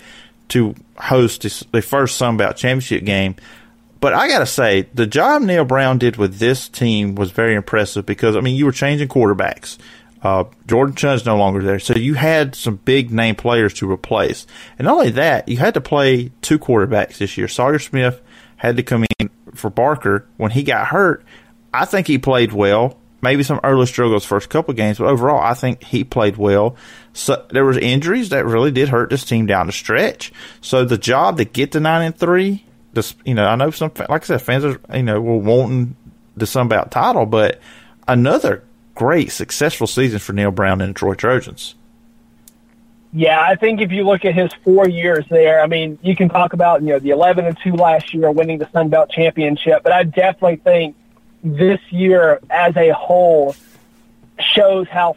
to 0.50 0.76
host 0.98 1.42
the 1.72 1.82
first 1.82 2.18
Sun 2.18 2.38
Belt 2.38 2.56
championship 2.58 3.04
game. 3.04 3.36
But 4.00 4.14
I 4.14 4.28
got 4.28 4.40
to 4.40 4.46
say, 4.46 4.88
the 4.94 5.08
job 5.08 5.42
Neal 5.42 5.66
Brown 5.66 5.98
did 5.98 6.18
with 6.18 6.38
this 6.38 6.70
team 6.70 7.16
was 7.16 7.32
very 7.32 7.56
impressive 7.56 8.06
because, 8.06 8.36
I 8.36 8.42
mean, 8.42 8.56
you 8.56 8.66
were 8.66 8.72
changing 8.72 9.08
quarterbacks. 9.08 9.78
Uh, 10.22 10.46
Jordan 10.68 10.96
Chunn's 10.96 11.26
no 11.26 11.38
longer 11.38 11.64
there. 11.64 11.80
So 11.80 11.96
you 11.96 12.16
had 12.16 12.56
some 12.56 12.78
big 12.78 13.12
name 13.12 13.36
players 13.36 13.74
to 13.76 13.90
replace. 13.90 14.46
And 14.78 14.86
not 14.86 14.96
only 14.96 15.12
that, 15.12 15.48
you 15.48 15.58
had 15.58 15.74
to 15.76 15.82
play 15.82 16.32
two 16.42 16.60
quarterbacks 16.60 17.18
this 17.18 17.38
year. 17.38 17.48
Sawyer 17.48 17.80
Smith 17.80 18.22
had 18.58 18.78
to 18.78 18.84
come 18.84 19.06
in 19.20 19.30
for 19.54 19.70
Barker 19.70 20.28
when 20.38 20.52
he 20.52 20.64
got 20.64 20.88
hurt 20.88 21.24
I 21.74 21.86
think 21.86 22.08
he 22.08 22.18
played 22.18 22.54
well. 22.54 22.98
Maybe 23.22 23.44
some 23.44 23.60
early 23.64 23.88
struggles 23.88 24.26
first 24.26 24.50
couple 24.50 24.74
games, 24.74 25.00
but 25.00 25.08
overall, 25.08 25.40
I 25.40 25.54
think 25.56 25.84
he 25.84 26.04
played 26.04 26.38
well. 26.38 26.76
So 27.14 27.46
there 27.50 27.66
was 27.66 27.78
injuries 27.78 28.30
that 28.30 28.46
really 28.46 28.72
did 28.72 28.90
hurt 28.90 29.10
this 29.10 29.26
team 29.26 29.48
down 29.48 29.66
the 29.66 29.72
stretch. 29.72 30.32
So 30.62 30.86
the 30.86 30.98
job 31.00 31.38
to 31.38 31.46
get 31.46 31.72
to 31.72 31.80
nine 31.80 32.04
and 32.04 32.18
three, 32.18 32.66
just 32.94 33.16
you 33.26 33.34
know, 33.34 33.46
I 33.46 33.56
know 33.56 33.72
some 33.72 33.92
like 34.10 34.24
I 34.24 34.26
said, 34.26 34.42
fans 34.42 34.66
are 34.66 34.80
you 34.94 35.04
know 35.04 35.20
were 35.20 35.38
wanting 35.38 35.96
the 36.36 36.46
Sunbelt 36.46 36.92
title, 36.92 37.26
but 37.26 37.60
another 38.08 38.64
great 38.94 39.32
successful 39.32 39.88
season 39.88 40.20
for 40.20 40.34
Neal 40.34 40.52
Brown 40.52 40.82
and 40.82 40.92
the 40.92 41.00
Troy 41.00 41.16
Trojans. 41.16 41.74
Yeah, 43.14 43.40
I 43.40 43.56
think 43.56 43.82
if 43.82 43.92
you 43.92 44.04
look 44.04 44.26
at 44.26 44.36
his 44.36 44.52
four 44.64 44.88
years 44.88 45.26
there, 45.30 45.62
I 45.62 45.68
mean, 45.68 45.98
you 46.02 46.16
can 46.16 46.30
talk 46.30 46.54
about 46.54 46.82
you 46.82 46.90
know 46.90 47.00
the 47.00 47.12
eleven 47.12 47.46
and 47.46 47.58
two 47.64 47.74
last 47.74 48.14
year, 48.14 48.30
winning 48.32 48.58
the 48.58 48.70
Sun 48.72 48.90
Belt 48.90 49.10
championship, 49.10 49.84
but 49.84 49.94
I 49.94 50.04
definitely 50.04 50.58
think 50.58 50.96
this 51.44 51.80
year 51.90 52.40
as 52.50 52.76
a 52.76 52.94
whole 52.94 53.56
shows 54.40 54.88
how 54.90 55.16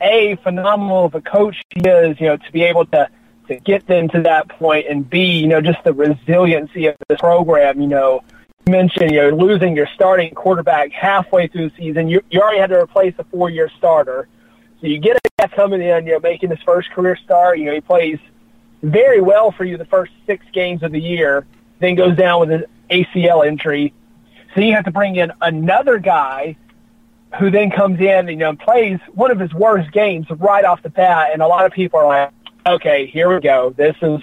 a 0.00 0.36
phenomenal 0.36 1.06
of 1.06 1.14
a 1.14 1.20
coach 1.20 1.56
he 1.70 1.80
is. 1.80 2.20
You 2.20 2.28
know, 2.28 2.36
to 2.36 2.52
be 2.52 2.62
able 2.62 2.86
to 2.86 3.08
to 3.48 3.56
get 3.56 3.86
them 3.86 4.08
to 4.10 4.22
that 4.22 4.48
point, 4.48 4.86
and 4.88 5.08
b 5.08 5.40
you 5.40 5.48
know 5.48 5.60
just 5.60 5.82
the 5.82 5.92
resiliency 5.92 6.86
of 6.86 6.96
this 7.08 7.18
program. 7.18 7.80
You 7.80 7.88
know, 7.88 8.22
you 8.66 8.70
mentioned 8.70 9.10
you 9.10 9.22
know 9.22 9.30
losing 9.30 9.74
your 9.74 9.88
starting 9.94 10.34
quarterback 10.34 10.92
halfway 10.92 11.48
through 11.48 11.70
the 11.70 11.76
season. 11.76 12.08
You 12.08 12.22
you 12.30 12.40
already 12.40 12.60
had 12.60 12.70
to 12.70 12.78
replace 12.78 13.14
a 13.18 13.24
four 13.24 13.50
year 13.50 13.68
starter. 13.76 14.28
So 14.84 14.88
you 14.88 14.98
get 14.98 15.16
a 15.16 15.20
guy 15.38 15.48
coming 15.48 15.80
in, 15.80 16.04
you 16.04 16.12
know, 16.12 16.20
making 16.20 16.50
his 16.50 16.58
first 16.60 16.90
career 16.90 17.16
start. 17.16 17.58
You 17.58 17.64
know, 17.64 17.72
he 17.72 17.80
plays 17.80 18.18
very 18.82 19.22
well 19.22 19.50
for 19.50 19.64
you 19.64 19.78
the 19.78 19.86
first 19.86 20.12
six 20.26 20.44
games 20.52 20.82
of 20.82 20.92
the 20.92 21.00
year, 21.00 21.46
then 21.78 21.94
goes 21.94 22.14
down 22.18 22.40
with 22.40 22.50
an 22.50 22.64
ACL 22.90 23.48
injury. 23.48 23.94
So 24.54 24.60
you 24.60 24.74
have 24.74 24.84
to 24.84 24.90
bring 24.90 25.16
in 25.16 25.32
another 25.40 25.98
guy 25.98 26.56
who 27.40 27.50
then 27.50 27.70
comes 27.70 27.98
in, 27.98 28.06
and 28.06 28.28
you 28.28 28.36
know, 28.36 28.56
plays 28.56 29.00
one 29.14 29.30
of 29.30 29.40
his 29.40 29.54
worst 29.54 29.90
games 29.90 30.26
right 30.28 30.66
off 30.66 30.82
the 30.82 30.90
bat. 30.90 31.30
And 31.32 31.40
a 31.40 31.46
lot 31.46 31.64
of 31.64 31.72
people 31.72 32.00
are 32.00 32.06
like, 32.06 32.32
okay, 32.66 33.06
here 33.06 33.34
we 33.34 33.40
go. 33.40 33.70
This 33.70 33.96
is 34.02 34.20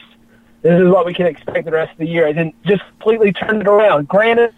this 0.62 0.80
is 0.80 0.88
what 0.90 1.08
we 1.08 1.16
can 1.16 1.26
expect 1.26 1.66
the 1.66 1.72
rest 1.72 1.94
of 1.94 1.98
the 1.98 2.06
year. 2.06 2.28
And 2.28 2.38
then 2.38 2.54
just 2.68 2.84
completely 3.00 3.34
turn 3.34 3.62
it 3.62 3.68
around. 3.68 4.08
Granted, 4.08 4.54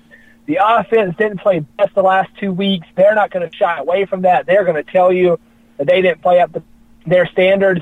the 0.48 0.60
offense 0.62 1.16
didn't 1.16 1.38
play 1.38 1.60
best 1.78 1.96
the 1.96 2.04
last 2.04 2.30
two 2.42 2.52
weeks. 2.52 2.88
They're 2.98 3.16
not 3.16 3.32
going 3.32 3.50
to 3.50 3.56
shy 3.56 3.78
away 3.78 4.04
from 4.04 4.24
that. 4.24 4.46
They're 4.46 4.66
going 4.66 4.84
to 4.84 4.92
tell 4.92 5.14
you 5.14 5.40
that 5.78 5.88
they 5.88 6.02
didn't 6.02 6.22
play 6.22 6.40
up 6.40 6.54
to 6.54 6.64
their 7.06 7.26
standards. 7.28 7.82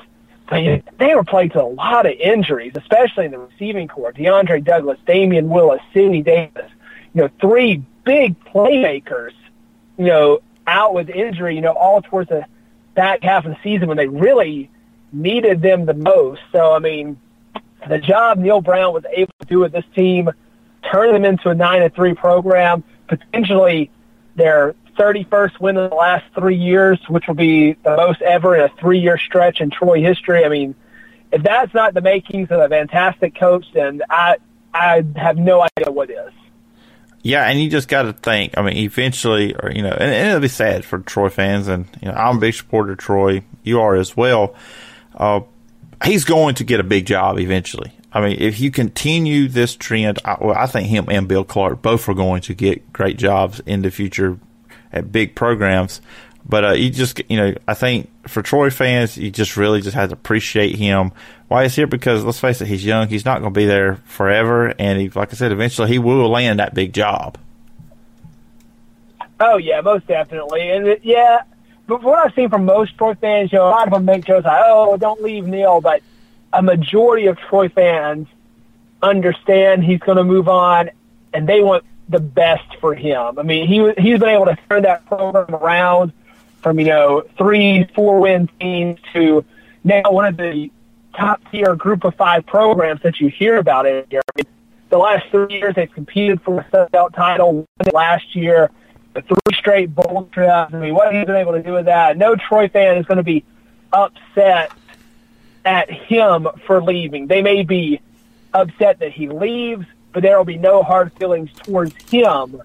But 0.49 0.83
they 0.97 1.15
were 1.15 1.23
playing 1.23 1.51
to 1.51 1.61
a 1.61 1.63
lot 1.63 2.05
of 2.05 2.13
injuries, 2.13 2.73
especially 2.75 3.25
in 3.25 3.31
the 3.31 3.39
receiving 3.39 3.87
corps. 3.87 4.11
DeAndre 4.11 4.63
Douglas, 4.63 4.99
Damion 5.07 5.47
Willis, 5.47 5.81
Sidney 5.93 6.23
Davis. 6.23 6.69
You 7.13 7.23
know, 7.23 7.29
three 7.39 7.83
big 8.03 8.37
playmakers. 8.45 9.31
You 9.97 10.05
know, 10.05 10.39
out 10.67 10.93
with 10.93 11.09
injury. 11.09 11.55
You 11.55 11.61
know, 11.61 11.73
all 11.73 12.01
towards 12.01 12.29
the 12.29 12.45
back 12.95 13.23
half 13.23 13.45
of 13.45 13.51
the 13.51 13.57
season 13.63 13.87
when 13.87 13.97
they 13.97 14.07
really 14.07 14.69
needed 15.13 15.61
them 15.61 15.85
the 15.85 15.93
most. 15.93 16.41
So 16.51 16.73
I 16.73 16.79
mean, 16.79 17.17
the 17.87 17.99
job 17.99 18.37
Neal 18.37 18.61
Brown 18.61 18.93
was 18.93 19.03
able 19.11 19.33
to 19.39 19.45
do 19.45 19.59
with 19.59 19.71
this 19.71 19.85
team, 19.95 20.29
turn 20.91 21.13
them 21.13 21.25
into 21.25 21.49
a 21.49 21.55
nine 21.55 21.81
and 21.81 21.93
three 21.93 22.13
program, 22.13 22.83
potentially 23.07 23.89
their 24.35 24.75
31st 24.97 25.59
win 25.59 25.77
in 25.77 25.89
the 25.89 25.95
last 25.95 26.25
three 26.35 26.57
years, 26.57 26.99
which 27.07 27.27
will 27.27 27.35
be 27.35 27.73
the 27.73 27.95
most 27.95 28.21
ever 28.21 28.55
in 28.55 28.61
a 28.61 28.69
three-year 28.79 29.17
stretch 29.17 29.61
in 29.61 29.69
Troy 29.69 30.01
history. 30.01 30.45
I 30.45 30.49
mean, 30.49 30.75
if 31.31 31.43
that's 31.43 31.73
not 31.73 31.93
the 31.93 32.01
makings 32.01 32.51
of 32.51 32.59
a 32.59 32.69
fantastic 32.69 33.35
coach, 33.35 33.65
then 33.73 34.01
I 34.09 34.37
I 34.73 35.03
have 35.15 35.37
no 35.37 35.61
idea 35.61 35.91
what 35.91 36.09
is. 36.09 36.31
Yeah, 37.23 37.45
and 37.45 37.61
you 37.61 37.69
just 37.69 37.87
got 37.87 38.03
to 38.03 38.13
think. 38.13 38.57
I 38.57 38.61
mean, 38.61 38.77
eventually, 38.77 39.53
or 39.55 39.71
you 39.71 39.83
know, 39.83 39.91
and, 39.91 40.11
and, 40.11 40.27
it'll 40.29 40.39
be 40.39 40.47
sad 40.47 40.83
for 40.83 40.99
Troy 40.99 41.29
fans, 41.29 41.67
and 41.67 41.85
you 42.01 42.07
know, 42.07 42.15
I'm 42.15 42.37
a 42.37 42.39
big 42.39 42.53
supporter 42.53 42.93
of 42.93 42.97
Troy. 42.97 43.43
You 43.63 43.81
are 43.81 43.95
as 43.95 44.17
well. 44.17 44.55
Uh, 45.15 45.41
he's 46.03 46.23
going 46.23 46.55
to 46.55 46.63
get 46.63 46.79
a 46.79 46.83
big 46.83 47.05
job 47.05 47.37
eventually. 47.37 47.91
I 48.13 48.21
mean, 48.21 48.37
if 48.39 48.59
you 48.59 48.71
continue 48.71 49.47
this 49.47 49.75
trend, 49.75 50.19
I, 50.25 50.37
well, 50.41 50.57
I 50.57 50.65
think 50.65 50.87
him 50.87 51.05
and 51.09 51.27
Bill 51.27 51.43
Clark 51.43 51.81
both 51.81 52.09
are 52.09 52.13
going 52.13 52.41
to 52.43 52.53
get 52.53 52.91
great 52.91 53.17
jobs 53.17 53.61
in 53.65 53.83
the 53.83 53.91
future 53.91 54.37
at 54.91 55.11
big 55.11 55.35
programs. 55.35 56.01
But 56.45 56.65
uh, 56.65 56.71
you 56.71 56.89
just, 56.89 57.21
you 57.29 57.37
know, 57.37 57.53
I 57.67 57.73
think 57.73 58.09
for 58.27 58.41
Troy 58.41 58.69
fans, 58.69 59.17
you 59.17 59.29
just 59.29 59.57
really 59.57 59.81
just 59.81 59.95
have 59.95 60.09
to 60.09 60.13
appreciate 60.13 60.75
him. 60.75 61.11
Why 61.47 61.63
he's 61.63 61.75
here 61.75 61.87
because 61.87 62.23
let's 62.23 62.39
face 62.39 62.61
it, 62.61 62.67
he's 62.67 62.83
young. 62.83 63.07
He's 63.07 63.25
not 63.25 63.41
going 63.41 63.53
to 63.53 63.57
be 63.57 63.65
there 63.65 63.95
forever, 64.05 64.73
and 64.79 64.99
he, 64.99 65.09
like 65.09 65.33
I 65.33 65.35
said, 65.35 65.51
eventually 65.51 65.89
he 65.89 65.99
will 65.99 66.29
land 66.29 66.59
that 66.59 66.73
big 66.73 66.93
job. 66.93 67.37
Oh 69.39 69.57
yeah, 69.57 69.81
most 69.81 70.07
definitely, 70.07 70.69
and 70.71 70.87
it, 70.87 71.01
yeah. 71.03 71.41
But 71.87 72.03
what 72.03 72.19
I've 72.19 72.33
seen 72.35 72.49
from 72.49 72.65
most 72.65 72.97
Troy 72.97 73.15
fans, 73.15 73.51
you 73.51 73.57
know, 73.57 73.67
a 73.67 73.69
lot 73.69 73.87
of 73.87 73.93
them 73.93 74.05
make 74.05 74.25
jokes 74.25 74.45
like, 74.45 74.61
"Oh, 74.65 74.97
don't 74.97 75.21
leave 75.21 75.45
Neal," 75.45 75.81
but 75.81 76.01
a 76.53 76.61
majority 76.61 77.27
of 77.27 77.37
Troy 77.37 77.67
fans 77.69 78.27
understand 79.01 79.83
he's 79.83 79.99
going 79.99 80.17
to 80.17 80.23
move 80.23 80.47
on, 80.47 80.91
and 81.33 81.49
they 81.49 81.61
want 81.61 81.83
the 82.11 82.19
best 82.19 82.75
for 82.79 82.93
him. 82.93 83.39
I 83.39 83.43
mean, 83.43 83.67
he 83.67 83.91
he's 84.01 84.19
been 84.19 84.29
able 84.29 84.45
to 84.45 84.57
turn 84.69 84.83
that 84.83 85.05
program 85.05 85.55
around 85.55 86.13
from 86.61 86.79
you 86.79 86.87
know 86.87 87.23
three, 87.37 87.87
four 87.95 88.19
win 88.19 88.49
teams 88.59 88.99
to 89.13 89.43
now 89.83 90.11
one 90.11 90.25
of 90.25 90.37
the 90.37 90.71
top 91.15 91.41
tier 91.51 91.75
group 91.75 92.03
of 92.03 92.15
five 92.15 92.45
programs 92.45 93.01
that 93.01 93.19
you 93.19 93.27
hear 93.27 93.57
about 93.57 93.85
it 93.85 94.07
here. 94.09 94.21
I 94.35 94.37
mean, 94.37 94.45
the 94.89 94.97
last 94.97 95.25
three 95.31 95.53
years 95.55 95.75
they've 95.75 95.91
competed 95.91 96.41
for 96.41 96.59
a 96.59 96.67
Sun 96.69 96.89
Belt 96.91 97.13
title. 97.13 97.65
Last 97.93 98.35
year, 98.35 98.69
the 99.13 99.21
three 99.21 99.55
straight 99.55 99.93
bowl 99.93 100.29
trips. 100.31 100.73
I 100.73 100.77
mean, 100.77 100.93
what 100.93 101.13
he's 101.13 101.25
been 101.25 101.35
able 101.35 101.53
to 101.53 101.63
do 101.63 101.73
with 101.73 101.85
that. 101.85 102.17
No 102.17 102.35
Troy 102.35 102.67
fan 102.67 102.97
is 102.97 103.05
going 103.05 103.17
to 103.17 103.23
be 103.23 103.43
upset 103.91 104.71
at 105.65 105.89
him 105.89 106.47
for 106.65 106.81
leaving. 106.81 107.27
They 107.27 107.41
may 107.41 107.63
be 107.63 108.01
upset 108.53 108.99
that 108.99 109.11
he 109.11 109.29
leaves, 109.29 109.85
but 110.13 110.23
there 110.23 110.37
will 110.37 110.45
be 110.45 110.57
no 110.57 110.83
hard 110.83 111.13
feelings 111.13 111.51
towards 111.53 111.95
him 112.09 112.61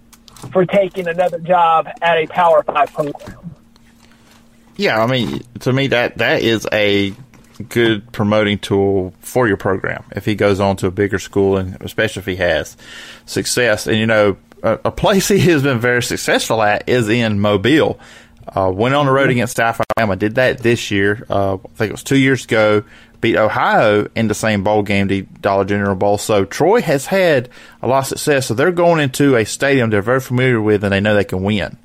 for 0.52 0.66
taking 0.66 1.08
another 1.08 1.38
job 1.38 1.88
at 2.02 2.18
a 2.18 2.26
Power 2.26 2.62
Five 2.62 2.92
program. 2.92 3.38
Yeah, 4.76 5.02
I 5.02 5.06
mean, 5.06 5.42
to 5.60 5.72
me 5.72 5.86
that 5.88 6.18
that 6.18 6.42
is 6.42 6.66
a 6.72 7.14
good 7.68 8.12
promoting 8.12 8.58
tool 8.58 9.14
for 9.20 9.48
your 9.48 9.56
program 9.56 10.04
if 10.14 10.26
he 10.26 10.34
goes 10.34 10.60
on 10.60 10.76
to 10.76 10.86
a 10.86 10.90
bigger 10.90 11.18
school 11.18 11.56
and 11.56 11.80
especially 11.80 12.20
if 12.20 12.26
he 12.26 12.36
has 12.36 12.76
success. 13.24 13.86
And 13.86 13.96
you 13.96 14.06
know, 14.06 14.36
a, 14.62 14.78
a 14.86 14.92
place 14.92 15.28
he 15.28 15.38
has 15.40 15.62
been 15.62 15.80
very 15.80 16.02
successful 16.02 16.62
at 16.62 16.88
is 16.88 17.08
in 17.08 17.40
Mobile. 17.40 17.98
Uh, 18.48 18.70
went 18.72 18.94
on 18.94 19.06
the 19.06 19.12
road 19.12 19.28
against 19.28 19.56
South 19.56 19.80
Alabama. 19.96 20.14
Did 20.14 20.36
that 20.36 20.58
this 20.58 20.90
year. 20.90 21.26
Uh, 21.28 21.54
I 21.54 21.68
think 21.74 21.88
it 21.88 21.92
was 21.92 22.04
two 22.04 22.18
years 22.18 22.44
ago 22.44 22.84
beat 23.26 23.36
Ohio 23.36 24.08
in 24.14 24.28
the 24.28 24.34
same 24.34 24.62
bowl 24.62 24.84
game, 24.84 25.08
the 25.08 25.22
Dollar 25.40 25.64
General 25.64 25.96
Bowl. 25.96 26.16
So 26.16 26.44
Troy 26.44 26.80
has 26.80 27.06
had 27.06 27.48
a 27.82 27.88
lot 27.88 27.98
of 28.00 28.06
success. 28.06 28.46
So 28.46 28.54
they're 28.54 28.70
going 28.70 29.00
into 29.00 29.34
a 29.34 29.44
stadium 29.44 29.90
they're 29.90 30.00
very 30.00 30.20
familiar 30.20 30.60
with 30.60 30.84
and 30.84 30.92
they 30.92 31.00
know 31.00 31.16
they 31.16 31.24
can 31.24 31.42
win. 31.42 31.76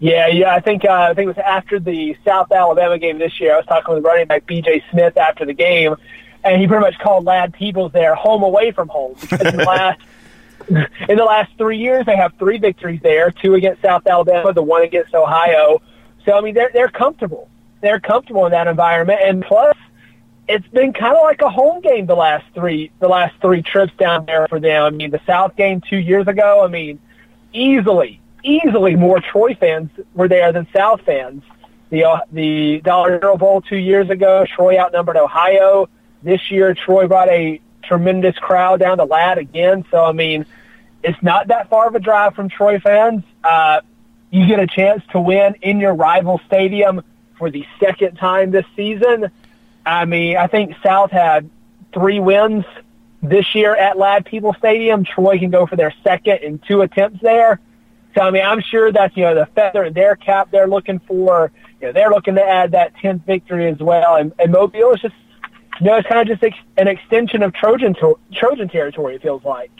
Yeah, 0.00 0.26
yeah. 0.26 0.52
I 0.52 0.58
think 0.58 0.84
uh, 0.84 0.90
I 0.90 1.14
think 1.14 1.26
it 1.26 1.36
was 1.36 1.38
after 1.38 1.78
the 1.78 2.16
South 2.24 2.50
Alabama 2.50 2.98
game 2.98 3.18
this 3.18 3.40
year. 3.40 3.54
I 3.54 3.58
was 3.58 3.66
talking 3.66 3.94
with 3.94 4.04
running 4.04 4.26
back 4.26 4.44
B.J. 4.44 4.82
Smith 4.90 5.16
after 5.16 5.46
the 5.46 5.54
game, 5.54 5.94
and 6.42 6.60
he 6.60 6.66
pretty 6.66 6.82
much 6.82 6.98
called 6.98 7.24
Ladd 7.24 7.54
Peebles 7.54 7.92
there 7.92 8.16
home 8.16 8.42
away 8.42 8.72
from 8.72 8.88
home 8.88 9.14
because 9.20 9.40
in 9.40 9.56
the 9.56 9.64
last 9.64 10.00
in 11.08 11.16
the 11.16 11.24
last 11.24 11.52
three 11.56 11.78
years 11.78 12.04
they 12.06 12.16
have 12.16 12.32
three 12.40 12.58
victories 12.58 13.00
there, 13.02 13.30
two 13.30 13.54
against 13.54 13.82
South 13.82 14.04
Alabama, 14.04 14.52
the 14.52 14.62
one 14.62 14.82
against 14.82 15.14
Ohio. 15.14 15.80
So 16.24 16.36
I 16.36 16.40
mean 16.40 16.54
they're 16.54 16.70
they're 16.74 16.88
comfortable 16.88 17.48
they're 17.84 18.00
comfortable 18.00 18.46
in 18.46 18.52
that 18.52 18.66
environment. 18.66 19.20
And 19.22 19.42
plus, 19.42 19.76
it's 20.48 20.66
been 20.68 20.92
kind 20.92 21.16
of 21.16 21.22
like 21.22 21.40
a 21.42 21.50
home 21.50 21.80
game 21.80 22.06
the 22.06 22.16
last 22.16 22.44
three 22.54 22.90
the 22.98 23.08
last 23.08 23.34
three 23.40 23.62
trips 23.62 23.92
down 23.98 24.26
there 24.26 24.46
for 24.48 24.60
them. 24.60 24.82
I 24.82 24.90
mean, 24.90 25.10
the 25.10 25.20
South 25.26 25.56
game 25.56 25.80
two 25.80 25.98
years 25.98 26.26
ago. 26.26 26.64
I 26.64 26.68
mean, 26.68 26.98
easily, 27.52 28.20
easily 28.42 28.96
more 28.96 29.20
Troy 29.20 29.54
fans 29.54 29.90
were 30.14 30.28
there 30.28 30.52
than 30.52 30.66
South 30.74 31.02
fans. 31.02 31.42
The 31.90 32.04
uh, 32.04 32.20
the 32.32 32.80
Dollar 32.80 33.18
General 33.18 33.38
Bowl 33.38 33.60
two 33.60 33.76
years 33.76 34.10
ago, 34.10 34.44
Troy 34.46 34.78
outnumbered 34.78 35.16
Ohio. 35.16 35.88
This 36.22 36.50
year, 36.50 36.74
Troy 36.74 37.06
brought 37.06 37.28
a 37.28 37.60
tremendous 37.82 38.36
crowd 38.38 38.80
down 38.80 38.98
to 38.98 39.04
Ladd 39.04 39.38
again. 39.38 39.84
So 39.90 40.04
I 40.04 40.12
mean, 40.12 40.46
it's 41.02 41.22
not 41.22 41.48
that 41.48 41.68
far 41.68 41.88
of 41.88 41.94
a 41.94 42.00
drive 42.00 42.34
from 42.34 42.48
Troy 42.48 42.80
fans. 42.80 43.22
Uh, 43.42 43.80
you 44.30 44.46
get 44.46 44.58
a 44.58 44.66
chance 44.66 45.02
to 45.12 45.20
win 45.20 45.54
in 45.62 45.80
your 45.80 45.94
rival 45.94 46.40
stadium 46.46 47.02
for 47.38 47.50
the 47.50 47.66
second 47.80 48.16
time 48.16 48.50
this 48.50 48.66
season. 48.76 49.30
I 49.86 50.04
mean, 50.04 50.36
I 50.36 50.46
think 50.46 50.74
South 50.82 51.10
had 51.10 51.50
three 51.92 52.20
wins 52.20 52.64
this 53.22 53.54
year 53.54 53.74
at 53.74 53.98
Ladd 53.98 54.26
Peebles 54.26 54.56
Stadium. 54.58 55.04
Troy 55.04 55.38
can 55.38 55.50
go 55.50 55.66
for 55.66 55.76
their 55.76 55.92
second 56.02 56.38
in 56.38 56.58
two 56.58 56.82
attempts 56.82 57.20
there. 57.20 57.60
So 58.14 58.22
I 58.22 58.30
mean, 58.30 58.44
I'm 58.44 58.60
sure 58.60 58.92
that's 58.92 59.16
you 59.16 59.24
know 59.24 59.34
the 59.34 59.46
feather 59.46 59.84
in 59.84 59.92
their 59.92 60.16
cap 60.16 60.50
they're 60.50 60.68
looking 60.68 61.00
for. 61.00 61.50
You 61.80 61.88
know, 61.88 61.92
they're 61.92 62.10
looking 62.10 62.36
to 62.36 62.44
add 62.44 62.72
that 62.72 62.94
tenth 62.96 63.26
victory 63.26 63.68
as 63.68 63.78
well. 63.78 64.16
And, 64.16 64.32
and 64.38 64.52
Mobile 64.52 64.92
is 64.92 65.00
just 65.00 65.14
you 65.80 65.86
know 65.86 65.96
it's 65.96 66.08
kind 66.08 66.20
of 66.20 66.28
just 66.28 66.42
ex- 66.44 66.64
an 66.76 66.86
extension 66.86 67.42
of 67.42 67.52
Trojan 67.54 67.94
to- 67.94 68.18
Trojan 68.32 68.68
territory. 68.68 69.16
It 69.16 69.22
feels 69.22 69.44
like. 69.44 69.72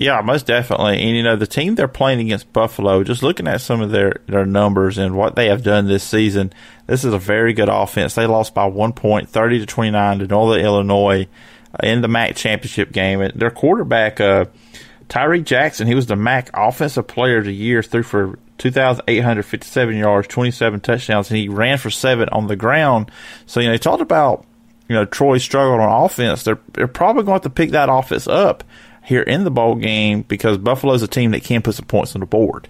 Yeah, 0.00 0.22
most 0.22 0.46
definitely. 0.46 0.98
And 0.98 1.14
you 1.14 1.22
know, 1.22 1.36
the 1.36 1.46
team 1.46 1.74
they're 1.74 1.86
playing 1.86 2.20
against 2.20 2.54
Buffalo, 2.54 3.04
just 3.04 3.22
looking 3.22 3.46
at 3.46 3.60
some 3.60 3.82
of 3.82 3.90
their, 3.90 4.22
their 4.26 4.46
numbers 4.46 4.96
and 4.96 5.14
what 5.14 5.36
they 5.36 5.48
have 5.48 5.62
done 5.62 5.88
this 5.88 6.02
season, 6.02 6.54
this 6.86 7.04
is 7.04 7.12
a 7.12 7.18
very 7.18 7.52
good 7.52 7.68
offense. 7.68 8.14
They 8.14 8.24
lost 8.24 8.54
by 8.54 8.64
one 8.64 8.94
point, 8.94 9.28
30 9.28 9.58
to 9.58 9.66
29 9.66 10.20
to 10.20 10.26
Northern 10.26 10.64
Illinois 10.64 11.28
uh, 11.74 11.86
in 11.86 12.00
the 12.00 12.08
MAC 12.08 12.34
championship 12.34 12.92
game. 12.92 13.20
And 13.20 13.38
their 13.38 13.50
quarterback, 13.50 14.22
uh, 14.22 14.46
Tyree 15.10 15.42
Jackson, 15.42 15.86
he 15.86 15.94
was 15.94 16.06
the 16.06 16.16
MAC 16.16 16.48
offensive 16.54 17.06
player 17.06 17.36
of 17.36 17.44
the 17.44 17.54
year, 17.54 17.82
threw 17.82 18.02
for 18.02 18.38
2,857 18.56 19.96
yards, 19.98 20.28
27 20.28 20.80
touchdowns, 20.80 21.28
and 21.28 21.36
he 21.36 21.50
ran 21.50 21.76
for 21.76 21.90
seven 21.90 22.30
on 22.30 22.46
the 22.46 22.56
ground. 22.56 23.10
So, 23.44 23.60
you 23.60 23.66
know, 23.66 23.74
they 23.74 23.78
talked 23.78 24.00
about, 24.00 24.46
you 24.88 24.94
know, 24.94 25.04
Troy 25.04 25.36
struggled 25.36 25.80
on 25.80 26.04
offense. 26.04 26.42
They're, 26.44 26.58
they're 26.72 26.88
probably 26.88 27.24
going 27.24 27.40
to 27.40 27.50
to 27.50 27.54
pick 27.54 27.72
that 27.72 27.90
offense 27.90 28.26
up 28.26 28.64
here 29.10 29.22
in 29.22 29.42
the 29.42 29.50
bowl 29.50 29.74
game 29.74 30.22
because 30.22 30.56
Buffalo's 30.56 31.02
a 31.02 31.08
team 31.08 31.32
that 31.32 31.42
can 31.42 31.62
put 31.62 31.74
some 31.74 31.84
points 31.84 32.14
on 32.14 32.20
the 32.20 32.26
board. 32.26 32.68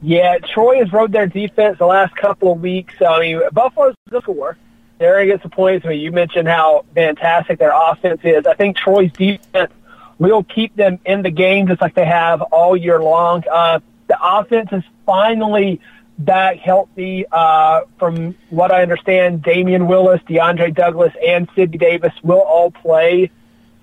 Yeah, 0.00 0.38
Troy 0.38 0.78
has 0.78 0.90
rode 0.90 1.12
their 1.12 1.26
defense 1.26 1.76
the 1.78 1.84
last 1.84 2.16
couple 2.16 2.52
of 2.52 2.62
weeks. 2.62 2.94
I 3.06 3.20
mean, 3.20 3.42
Buffalo's 3.52 3.94
the 4.06 4.22
score. 4.22 4.56
They're 4.98 5.16
going 5.16 5.28
to 5.28 5.34
get 5.34 5.42
some 5.42 5.50
points. 5.50 5.84
I 5.84 5.90
mean, 5.90 6.00
you 6.00 6.10
mentioned 6.10 6.48
how 6.48 6.86
fantastic 6.94 7.58
their 7.58 7.72
offense 7.74 8.22
is. 8.24 8.46
I 8.46 8.54
think 8.54 8.78
Troy's 8.78 9.12
defense 9.12 9.70
will 10.18 10.42
keep 10.42 10.74
them 10.74 10.98
in 11.04 11.20
the 11.20 11.30
game 11.30 11.68
just 11.68 11.82
like 11.82 11.94
they 11.94 12.06
have 12.06 12.40
all 12.40 12.74
year 12.74 13.02
long. 13.02 13.44
Uh, 13.46 13.80
the 14.06 14.16
offense 14.22 14.70
is 14.72 14.82
finally 15.04 15.82
back 16.18 16.56
healthy. 16.56 17.26
Uh, 17.30 17.82
from 17.98 18.34
what 18.48 18.72
I 18.72 18.80
understand, 18.80 19.42
Damion 19.42 19.86
Willis, 19.86 20.22
DeAndre 20.22 20.74
Douglas, 20.74 21.12
and 21.26 21.46
Sidney 21.54 21.76
Davis 21.76 22.14
will 22.22 22.40
all 22.40 22.70
play 22.70 23.30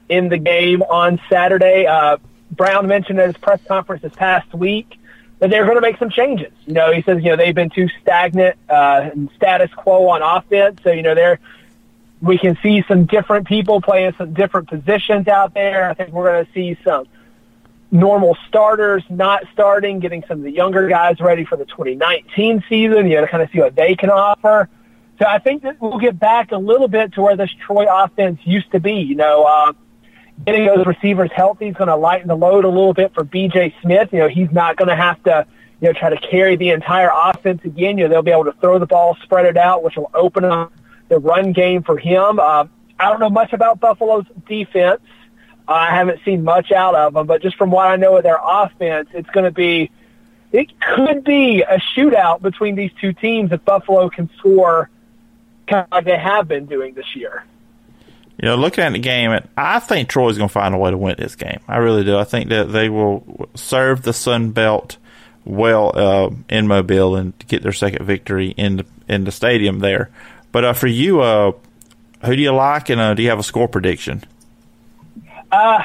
in 0.09 0.29
the 0.29 0.37
game 0.37 0.81
on 0.83 1.19
Saturday. 1.29 1.85
Uh, 1.85 2.17
Brown 2.51 2.87
mentioned 2.87 3.19
at 3.19 3.27
his 3.27 3.37
press 3.37 3.59
conference 3.67 4.01
this 4.01 4.13
past 4.13 4.53
week 4.53 4.97
that 5.39 5.49
they're 5.49 5.65
going 5.65 5.75
to 5.75 5.81
make 5.81 5.97
some 5.97 6.09
changes. 6.09 6.51
You 6.65 6.73
know, 6.73 6.91
he 6.91 7.01
says, 7.03 7.23
you 7.23 7.29
know, 7.29 7.35
they've 7.35 7.53
been 7.53 7.69
too 7.69 7.89
stagnant 8.01 8.57
uh, 8.69 9.09
and 9.13 9.29
status 9.35 9.71
quo 9.75 10.07
on 10.09 10.21
offense. 10.21 10.79
So, 10.83 10.91
you 10.91 11.03
know, 11.03 11.13
they're, 11.13 11.39
we 12.21 12.37
can 12.37 12.57
see 12.63 12.83
some 12.87 13.05
different 13.05 13.47
people 13.47 13.81
playing 13.81 14.13
some 14.17 14.33
different 14.33 14.69
positions 14.69 15.27
out 15.27 15.53
there. 15.53 15.89
I 15.89 15.93
think 15.93 16.11
we're 16.11 16.31
going 16.31 16.45
to 16.45 16.51
see 16.53 16.77
some 16.83 17.05
normal 17.91 18.35
starters 18.47 19.03
not 19.09 19.43
starting, 19.53 19.99
getting 19.99 20.23
some 20.27 20.39
of 20.39 20.43
the 20.43 20.51
younger 20.51 20.87
guys 20.87 21.19
ready 21.19 21.45
for 21.45 21.55
the 21.55 21.65
2019 21.65 22.63
season, 22.67 23.07
you 23.07 23.15
know, 23.15 23.21
to 23.21 23.27
kind 23.27 23.43
of 23.43 23.49
see 23.51 23.59
what 23.59 23.75
they 23.75 23.95
can 23.95 24.09
offer. 24.09 24.67
So 25.19 25.25
I 25.25 25.39
think 25.39 25.63
that 25.63 25.81
we'll 25.81 25.99
get 25.99 26.19
back 26.19 26.51
a 26.51 26.57
little 26.57 26.87
bit 26.87 27.13
to 27.13 27.21
where 27.21 27.35
this 27.35 27.49
Troy 27.65 27.85
offense 27.89 28.39
used 28.43 28.71
to 28.71 28.79
be. 28.79 28.93
You 28.93 29.15
know, 29.15 29.43
uh, 29.43 29.73
getting 30.45 30.65
those 30.65 30.85
receivers 30.85 31.29
healthy 31.33 31.67
is 31.67 31.75
going 31.75 31.87
to 31.87 31.95
lighten 31.95 32.27
the 32.27 32.35
load 32.35 32.65
a 32.65 32.69
little 32.69 32.93
bit 32.93 33.13
for 33.13 33.23
B.J. 33.23 33.75
Smith. 33.81 34.09
You 34.11 34.19
know, 34.19 34.27
he's 34.27 34.51
not 34.51 34.75
going 34.75 34.89
to 34.89 34.95
have 34.95 35.21
to, 35.23 35.45
you 35.81 35.87
know, 35.87 35.93
try 35.93 36.09
to 36.09 36.17
carry 36.17 36.55
the 36.55 36.69
entire 36.69 37.09
offense 37.13 37.63
again. 37.65 37.97
You 37.97 38.05
know, 38.05 38.09
they'll 38.09 38.21
be 38.21 38.31
able 38.31 38.45
to 38.45 38.53
throw 38.53 38.79
the 38.79 38.85
ball, 38.85 39.17
spread 39.23 39.45
it 39.45 39.57
out, 39.57 39.83
which 39.83 39.95
will 39.95 40.11
open 40.13 40.45
up 40.45 40.71
the 41.09 41.19
run 41.19 41.53
game 41.53 41.83
for 41.83 41.97
him. 41.97 42.39
Uh, 42.39 42.65
I 42.99 43.09
don't 43.09 43.19
know 43.19 43.29
much 43.29 43.53
about 43.53 43.79
Buffalo's 43.79 44.25
defense. 44.47 45.01
Uh, 45.67 45.73
I 45.73 45.95
haven't 45.95 46.21
seen 46.23 46.43
much 46.43 46.71
out 46.71 46.95
of 46.95 47.13
them, 47.13 47.27
but 47.27 47.41
just 47.41 47.57
from 47.57 47.71
what 47.71 47.87
I 47.87 47.95
know 47.97 48.17
of 48.17 48.23
their 48.23 48.39
offense, 48.41 49.09
it's 49.13 49.29
going 49.29 49.43
to 49.43 49.51
be, 49.51 49.91
it 50.51 50.79
could 50.79 51.23
be 51.23 51.61
a 51.61 51.77
shootout 51.77 52.41
between 52.41 52.75
these 52.75 52.91
two 53.01 53.11
teams 53.11 53.51
if 53.51 53.63
Buffalo 53.65 54.09
can 54.09 54.29
score 54.37 54.89
kind 55.67 55.85
of 55.85 55.91
like 55.91 56.05
they 56.05 56.17
have 56.17 56.47
been 56.47 56.65
doing 56.65 56.93
this 56.93 57.15
year. 57.15 57.43
You 58.37 58.49
know, 58.49 58.55
looking 58.55 58.83
at 58.83 58.93
the 58.93 58.99
game, 58.99 59.39
I 59.57 59.79
think 59.79 60.09
Troy's 60.09 60.37
going 60.37 60.49
to 60.49 60.53
find 60.53 60.75
a 60.75 60.77
way 60.77 60.91
to 60.91 60.97
win 60.97 61.15
this 61.17 61.35
game. 61.35 61.59
I 61.67 61.77
really 61.77 62.03
do. 62.03 62.17
I 62.17 62.23
think 62.23 62.49
that 62.49 62.65
they 62.71 62.87
will 62.87 63.49
serve 63.55 64.03
the 64.03 64.13
Sun 64.13 64.51
Belt 64.51 64.97
well 65.43 65.91
uh, 65.95 66.29
in 66.47 66.67
Mobile 66.67 67.15
and 67.15 67.33
get 67.47 67.63
their 67.63 67.71
second 67.71 68.05
victory 68.05 68.49
in 68.49 68.77
the 68.77 68.85
in 69.07 69.23
the 69.23 69.31
stadium 69.31 69.79
there. 69.79 70.11
But 70.51 70.65
uh, 70.65 70.73
for 70.73 70.87
you, 70.87 71.21
uh, 71.21 71.53
who 72.25 72.35
do 72.35 72.41
you 72.41 72.51
like, 72.51 72.89
and 72.89 73.01
uh, 73.01 73.13
do 73.15 73.23
you 73.23 73.29
have 73.29 73.39
a 73.39 73.43
score 73.43 73.67
prediction? 73.67 74.23
Uh, 75.51 75.81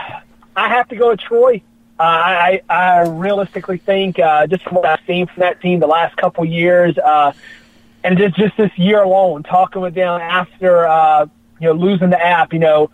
I 0.56 0.68
have 0.68 0.88
to 0.88 0.96
go 0.96 1.10
with 1.10 1.20
Troy. 1.20 1.62
Uh, 1.98 2.02
I, 2.02 2.62
I 2.68 3.00
realistically 3.08 3.78
think, 3.78 4.18
uh, 4.18 4.46
just 4.46 4.64
from 4.64 4.74
what 4.74 4.86
I've 4.86 5.06
seen 5.06 5.26
from 5.26 5.40
that 5.40 5.60
team 5.60 5.78
the 5.78 5.86
last 5.86 6.16
couple 6.16 6.44
years, 6.44 6.98
and 6.98 8.18
just 8.18 8.36
just 8.36 8.56
this 8.56 8.76
year 8.76 9.02
alone, 9.02 9.42
talking 9.44 9.80
with 9.80 9.94
them 9.94 10.20
after 10.20 11.28
you 11.62 11.68
know 11.68 11.75
losing 11.75 12.11
the 12.11 12.20
app, 12.20 12.53
you 12.53 12.59
know, 12.59 12.90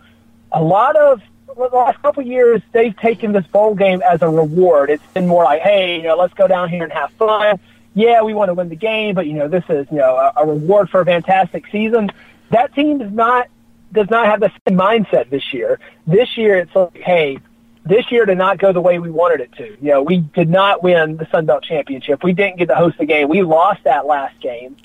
a 0.51 0.61
lot 0.61 0.95
of 0.95 1.21
the 1.47 1.63
last 1.75 2.01
couple 2.01 2.23
years 2.23 2.61
they've 2.71 2.95
taken 2.97 3.31
this 3.31 3.45
bowl 3.47 3.73
game 3.73 4.01
as 4.03 4.21
a 4.21 4.29
reward. 4.29 4.91
It's 4.91 5.03
been 5.13 5.27
more 5.27 5.43
like, 5.43 5.61
hey, 5.61 5.97
you 5.97 6.03
know, 6.03 6.15
let's 6.15 6.33
go 6.35 6.47
down 6.47 6.69
here 6.69 6.83
and 6.83 6.93
have 6.93 7.11
fun. 7.13 7.59
Yeah, 7.95 8.21
we 8.21 8.35
want 8.35 8.49
to 8.49 8.53
win 8.53 8.69
the 8.69 8.75
game, 8.75 9.15
but 9.15 9.25
you 9.25 9.33
know, 9.33 9.47
this 9.47 9.63
is 9.67 9.87
you 9.89 9.97
know 9.97 10.15
a, 10.15 10.33
a 10.37 10.45
reward 10.45 10.89
for 10.89 11.01
a 11.01 11.05
fantastic 11.05 11.65
season. 11.71 12.11
That 12.51 12.73
team 12.75 12.99
does 12.99 13.11
not 13.11 13.47
does 13.91 14.09
not 14.11 14.27
have 14.27 14.39
the 14.39 14.51
same 14.67 14.77
mindset 14.77 15.31
this 15.31 15.51
year. 15.51 15.79
This 16.05 16.37
year, 16.37 16.57
it's 16.57 16.75
like, 16.75 16.95
hey, 16.97 17.39
this 17.85 18.11
year 18.11 18.25
did 18.25 18.37
not 18.37 18.59
go 18.59 18.71
the 18.71 18.81
way 18.81 18.99
we 18.99 19.09
wanted 19.09 19.41
it 19.41 19.51
to. 19.53 19.65
You 19.81 19.91
know, 19.93 20.03
we 20.03 20.17
did 20.17 20.47
not 20.47 20.83
win 20.83 21.17
the 21.17 21.27
Sun 21.31 21.47
Belt 21.47 21.63
Championship. 21.63 22.23
We 22.23 22.33
didn't 22.33 22.57
get 22.59 22.67
to 22.67 22.75
host 22.75 22.99
the 22.99 23.05
game. 23.05 23.29
We 23.29 23.41
lost 23.41 23.83
that 23.85 24.05
last 24.05 24.39
game. 24.39 24.77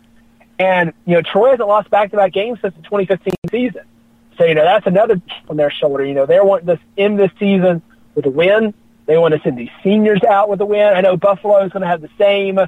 And, 0.59 0.93
you 1.05 1.14
know, 1.14 1.23
Troy 1.23 1.51
hasn't 1.51 1.69
lost 1.69 1.90
back-to-back 1.90 2.33
games 2.33 2.61
since 2.61 2.75
the 2.75 2.83
2015 2.83 3.35
season. 3.51 3.83
So, 4.38 4.45
you 4.45 4.55
know, 4.55 4.64
that's 4.64 4.87
another 4.87 5.21
on 5.49 5.57
their 5.57 5.71
shoulder. 5.71 6.05
You 6.05 6.14
know, 6.14 6.27
they 6.27 6.40
want 6.40 6.67
this 6.67 6.81
end 6.97 7.19
this 7.19 7.31
season 7.38 7.83
with 8.14 8.27
a 8.27 8.31
win. 8.31 8.75
They 9.07 9.19
want 9.19 9.35
to 9.35 9.40
send 9.40 9.59
these 9.59 9.71
seniors 9.83 10.23
out 10.23 10.49
with 10.49 10.61
a 10.61 10.67
win. 10.67 10.95
I 10.95 11.01
know 11.01 11.17
Buffalo 11.17 11.64
is 11.64 11.73
going 11.73 11.83
to 11.83 11.88
have 11.88 12.01
the 12.01 12.11
same, 12.19 12.59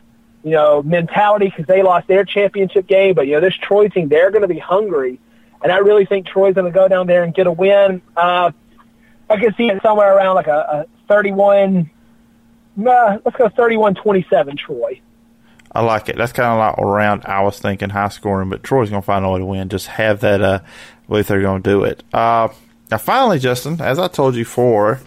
you 0.44 0.51
know, 0.51 0.83
mentality 0.83 1.46
because 1.46 1.66
they 1.66 1.83
lost 1.83 2.09
their 2.09 2.25
championship 2.25 2.87
game. 2.87 3.14
But, 3.14 3.27
you 3.27 3.35
know, 3.35 3.40
this 3.40 3.55
Troy 3.55 3.88
team, 3.88 4.09
they're 4.09 4.31
going 4.31 4.42
to 4.42 4.49
be 4.49 4.59
hungry 4.59 5.18
and 5.62 5.72
I 5.72 5.79
really 5.79 6.07
think 6.07 6.27
Troy's 6.27 6.55
going 6.55 6.70
to 6.70 6.70
go 6.70 6.88
down 6.88 7.07
there 7.07 7.22
and 7.22 7.35
get 7.35 7.46
a 7.46 7.53
win. 7.53 8.03
Uh, 8.16 8.53
I 9.29 9.37
can 9.37 9.55
see 9.57 9.68
it 9.68 9.83
somewhere 9.83 10.16
around 10.16 10.37
like 10.37 10.46
a, 10.46 10.87
a 10.87 10.87
31, 11.09 11.90
uh, 12.79 13.18
let's 13.25 13.37
go 13.37 13.49
31-27 13.49 14.59
Troy. 14.59 15.01
I 15.76 15.82
like 15.82 16.08
it. 16.08 16.16
That's 16.16 16.32
kind 16.32 16.48
of 16.48 16.58
like 16.58 16.78
around 16.78 17.26
I 17.26 17.42
was 17.42 17.58
thinking 17.58 17.90
high 17.90 18.08
scoring, 18.08 18.48
but 18.48 18.62
Troy's 18.62 18.88
going 18.88 19.02
to 19.02 19.06
find 19.06 19.26
a 19.26 19.30
way 19.30 19.40
to 19.40 19.44
win. 19.44 19.68
Just 19.68 19.88
have 19.88 20.20
that 20.20 20.40
uh, 20.40 20.60
belief 21.06 21.26
they're 21.26 21.42
going 21.42 21.62
to 21.62 21.70
do 21.70 21.84
it. 21.84 22.02
Uh, 22.14 22.48
now, 22.90 22.96
finally, 22.96 23.38
Justin, 23.38 23.80
as 23.82 23.98
I 23.98 24.08
told 24.08 24.36
you 24.36 24.44
before, 24.44 25.00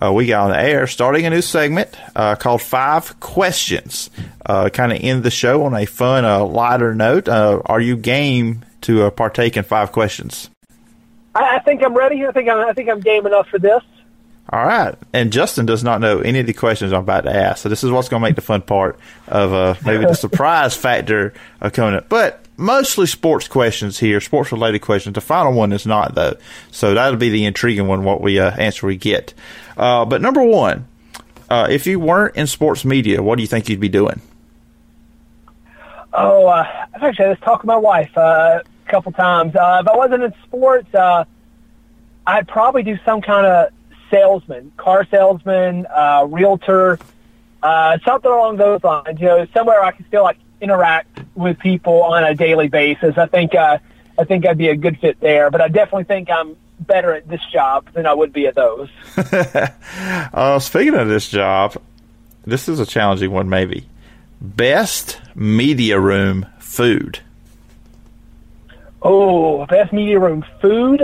uh, 0.00 0.10
we 0.12 0.26
got 0.26 0.44
on 0.44 0.50
the 0.52 0.58
air 0.58 0.86
starting 0.86 1.26
a 1.26 1.30
new 1.30 1.42
segment 1.42 1.90
uh, 2.14 2.34
called 2.34 2.62
Five 2.62 3.20
Questions. 3.20 4.08
Uh, 4.44 4.70
kind 4.70 4.90
of 4.90 5.00
end 5.02 5.22
the 5.22 5.30
show 5.30 5.64
on 5.64 5.74
a 5.74 5.84
fun, 5.84 6.24
uh, 6.24 6.44
lighter 6.44 6.94
note. 6.94 7.28
Uh, 7.28 7.60
are 7.66 7.80
you 7.80 7.94
game 7.96 8.64
to 8.82 9.04
uh, 9.04 9.10
partake 9.10 9.56
in 9.58 9.64
five 9.64 9.92
questions? 9.92 10.48
I, 11.34 11.56
I 11.56 11.58
think 11.58 11.84
I'm 11.84 11.94
ready. 11.94 12.24
I 12.24 12.32
think 12.32 12.48
I'm, 12.48 12.66
I 12.66 12.72
think 12.72 12.88
I'm 12.88 13.00
game 13.00 13.26
enough 13.26 13.48
for 13.48 13.58
this. 13.58 13.82
All 14.50 14.64
right. 14.64 14.94
And 15.12 15.32
Justin 15.32 15.66
does 15.66 15.82
not 15.82 16.00
know 16.00 16.20
any 16.20 16.38
of 16.38 16.46
the 16.46 16.52
questions 16.52 16.92
I'm 16.92 17.00
about 17.00 17.24
to 17.24 17.34
ask. 17.34 17.62
So 17.62 17.68
this 17.68 17.82
is 17.82 17.90
what's 17.90 18.08
going 18.08 18.22
to 18.22 18.28
make 18.28 18.36
the 18.36 18.42
fun 18.42 18.62
part 18.62 18.98
of 19.26 19.52
uh, 19.52 19.74
maybe 19.84 20.04
the 20.04 20.14
surprise 20.26 20.76
factor 20.76 21.34
of 21.60 21.72
coming 21.72 21.96
up. 21.96 22.08
But 22.08 22.44
mostly 22.56 23.06
sports 23.06 23.48
questions 23.48 23.98
here, 23.98 24.20
sports 24.20 24.52
related 24.52 24.80
questions. 24.80 25.14
The 25.14 25.20
final 25.20 25.52
one 25.52 25.72
is 25.72 25.84
not, 25.84 26.14
though. 26.14 26.36
So 26.70 26.94
that'll 26.94 27.18
be 27.18 27.30
the 27.30 27.44
intriguing 27.44 27.88
one, 27.88 28.04
what 28.04 28.20
we 28.20 28.38
uh, 28.38 28.52
answer 28.52 28.86
we 28.86 28.96
get. 28.96 29.34
Uh, 29.76 30.04
but 30.04 30.22
number 30.22 30.44
one, 30.44 30.86
uh, 31.50 31.66
if 31.68 31.86
you 31.86 31.98
weren't 31.98 32.36
in 32.36 32.46
sports 32.46 32.84
media, 32.84 33.22
what 33.22 33.36
do 33.36 33.42
you 33.42 33.48
think 33.48 33.68
you'd 33.68 33.80
be 33.80 33.88
doing? 33.88 34.20
Oh, 36.12 36.46
uh, 36.46 36.64
I've 36.94 37.02
actually 37.02 37.26
had 37.26 37.36
this 37.36 37.44
talk 37.44 37.62
with 37.62 37.66
my 37.66 37.76
wife 37.76 38.16
uh, 38.16 38.60
a 38.62 38.90
couple 38.90 39.12
times. 39.12 39.54
Uh, 39.54 39.82
if 39.82 39.88
I 39.88 39.96
wasn't 39.96 40.22
in 40.22 40.32
sports, 40.44 40.92
uh, 40.94 41.24
I'd 42.26 42.48
probably 42.48 42.82
do 42.82 42.98
some 43.04 43.20
kind 43.20 43.46
of 43.46 43.70
salesman, 44.10 44.72
car 44.76 45.06
salesman, 45.10 45.86
uh, 45.86 46.26
realtor, 46.28 46.98
uh, 47.62 47.98
something 48.04 48.30
along 48.30 48.56
those 48.56 48.82
lines. 48.82 49.20
You 49.20 49.26
know, 49.26 49.46
somewhere 49.52 49.82
I 49.82 49.92
can 49.92 50.06
still 50.06 50.22
like 50.22 50.38
interact 50.60 51.20
with 51.34 51.58
people 51.58 52.02
on 52.02 52.24
a 52.24 52.34
daily 52.34 52.68
basis. 52.68 53.18
I 53.18 53.26
think 53.26 53.54
uh, 53.54 53.78
I 54.18 54.24
think 54.24 54.46
I'd 54.46 54.58
be 54.58 54.68
a 54.68 54.76
good 54.76 54.98
fit 54.98 55.20
there. 55.20 55.50
But 55.50 55.60
I 55.60 55.68
definitely 55.68 56.04
think 56.04 56.30
I'm 56.30 56.56
better 56.80 57.12
at 57.12 57.28
this 57.28 57.40
job 57.52 57.88
than 57.92 58.06
I 58.06 58.14
would 58.14 58.32
be 58.32 58.46
at 58.46 58.54
those. 58.54 58.88
uh, 59.16 60.58
speaking 60.58 60.94
of 60.94 61.08
this 61.08 61.28
job, 61.28 61.76
this 62.44 62.68
is 62.68 62.80
a 62.80 62.86
challenging 62.86 63.30
one, 63.30 63.48
maybe. 63.48 63.88
Best 64.40 65.20
media 65.34 65.98
room 65.98 66.46
food. 66.58 67.20
Oh, 69.02 69.66
best 69.66 69.92
media 69.92 70.18
room 70.18 70.44
food. 70.60 71.02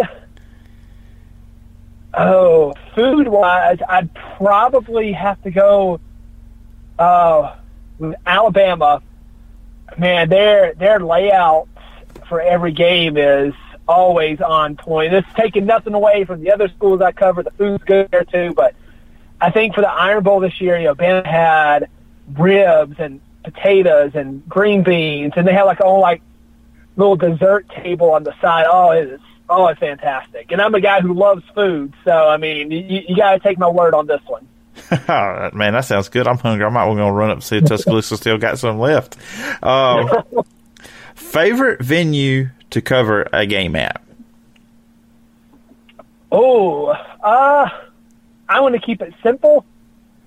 Oh, 2.15 2.75
food 2.95 3.29
wise, 3.29 3.79
I'd 3.89 4.11
probably 4.37 5.13
have 5.13 5.43
to 5.43 5.51
go 5.51 6.01
uh, 6.99 7.57
with 7.99 8.15
Alabama. 8.27 9.03
Man, 9.99 10.29
their 10.29 10.75
their 10.75 11.01
layouts 11.01 11.69
for 12.29 12.41
every 12.41 12.73
game 12.73 13.17
is 13.17 13.55
always 13.89 14.41
on 14.41 14.77
point. 14.77 15.13
It's 15.13 15.29
taking 15.35 15.67
nothing 15.67 15.95
away 15.95 16.25
from 16.25 16.41
the 16.41 16.53
other 16.53 16.69
schools 16.69 17.01
I 17.01 17.13
cover. 17.13 17.43
The 17.43 17.51
food's 17.53 17.85
good 17.85 18.11
there 18.11 18.25
too, 18.25 18.53
but 18.55 18.75
I 19.41 19.51
think 19.51 19.75
for 19.75 19.81
the 19.81 19.91
Iron 19.91 20.23
Bowl 20.23 20.41
this 20.41 20.61
year, 20.61 20.79
you 20.79 20.85
know, 20.85 20.95
Ben 20.95 21.25
had 21.25 21.89
ribs 22.37 22.97
and 22.99 23.21
potatoes 23.43 24.13
and 24.15 24.47
green 24.49 24.83
beans, 24.83 25.33
and 25.37 25.47
they 25.47 25.53
had 25.53 25.65
like 25.65 25.81
a 25.81 25.85
whole 25.85 26.01
like 26.01 26.23
little 26.97 27.17
dessert 27.17 27.69
table 27.71 28.11
on 28.11 28.23
the 28.23 28.35
side. 28.41 28.67
Oh, 28.69 28.91
it's 28.91 29.23
oh, 29.23 29.32
it's 29.51 29.81
fantastic. 29.81 30.53
And 30.53 30.61
I'm 30.61 30.75
a 30.75 30.81
guy 30.81 31.01
who 31.01 31.15
loves 31.15 31.43
food, 31.55 31.95
so 32.05 32.11
I 32.11 32.37
mean, 32.37 32.71
you, 32.71 33.03
you 33.09 33.17
got 33.17 33.33
to 33.33 33.39
take 33.39 33.59
my 33.59 33.69
word 33.69 33.95
on 33.95 34.07
this 34.07 34.21
one. 34.27 34.49
Man, 35.09 35.75
that 35.75 35.85
sounds 35.85 36.09
good. 36.09 36.27
I'm 36.27 36.39
hungry. 36.39 36.65
I 36.65 36.69
might 36.71 36.87
want 36.87 36.99
to 36.99 37.13
run 37.13 37.31
up 37.31 37.37
and 37.37 37.45
see 37.45 37.59
if 37.59 37.65
Tuscaloosa 37.65 38.17
still 38.17 38.39
got 38.39 38.59
some 38.59 38.79
left. 38.79 39.17
Um, 39.63 40.09
favorite 41.15 41.83
venue 41.83 42.51
to 42.71 42.81
cover 42.81 43.29
a 43.33 43.47
game 43.47 43.77
at? 43.77 44.03
Oh, 46.31 46.87
uh, 46.87 47.69
I 48.49 48.61
want 48.61 48.75
to 48.75 48.81
keep 48.81 49.03
it 49.03 49.13
simple, 49.23 49.67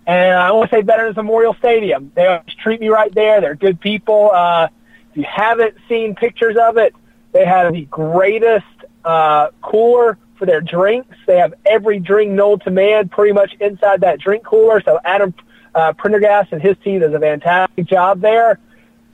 and 0.06 0.38
I 0.38 0.52
want 0.52 0.70
to 0.70 0.78
say 0.78 0.82
Veterans 0.84 1.16
Memorial 1.16 1.56
Stadium. 1.56 2.12
They 2.14 2.28
always 2.28 2.54
treat 2.62 2.80
me 2.80 2.90
right 2.90 3.14
there. 3.14 3.42
They're 3.42 3.56
good 3.56 3.80
people. 3.80 4.32
Uh, 4.32 4.68
if 5.12 5.18
you 5.18 5.24
haven't 5.24 5.76
seen 5.90 6.14
pictures 6.14 6.58
of 6.58 6.78
it, 6.78 6.94
they 7.32 7.46
have 7.46 7.74
the 7.74 7.86
greatest 7.86 8.66
uh, 9.06 9.50
cooler 9.62 10.18
for 10.38 10.46
their 10.46 10.62
drinks. 10.62 11.16
They 11.26 11.38
have 11.38 11.54
every 11.66 12.00
drink 12.00 12.32
known 12.32 12.60
to 12.62 12.72
man 12.72 13.10
pretty 13.10 13.34
much 13.34 13.54
inside 13.60 14.02
that 14.02 14.20
drink 14.20 14.44
cooler. 14.44 14.82
So 14.82 15.00
Adam 15.06 15.34
uh, 15.74 15.94
Prendergast 15.94 16.52
and 16.52 16.62
his 16.62 16.76
team 16.84 17.00
does 17.00 17.14
a 17.14 17.20
fantastic 17.20 17.86
job 17.86 18.22
there. 18.22 18.60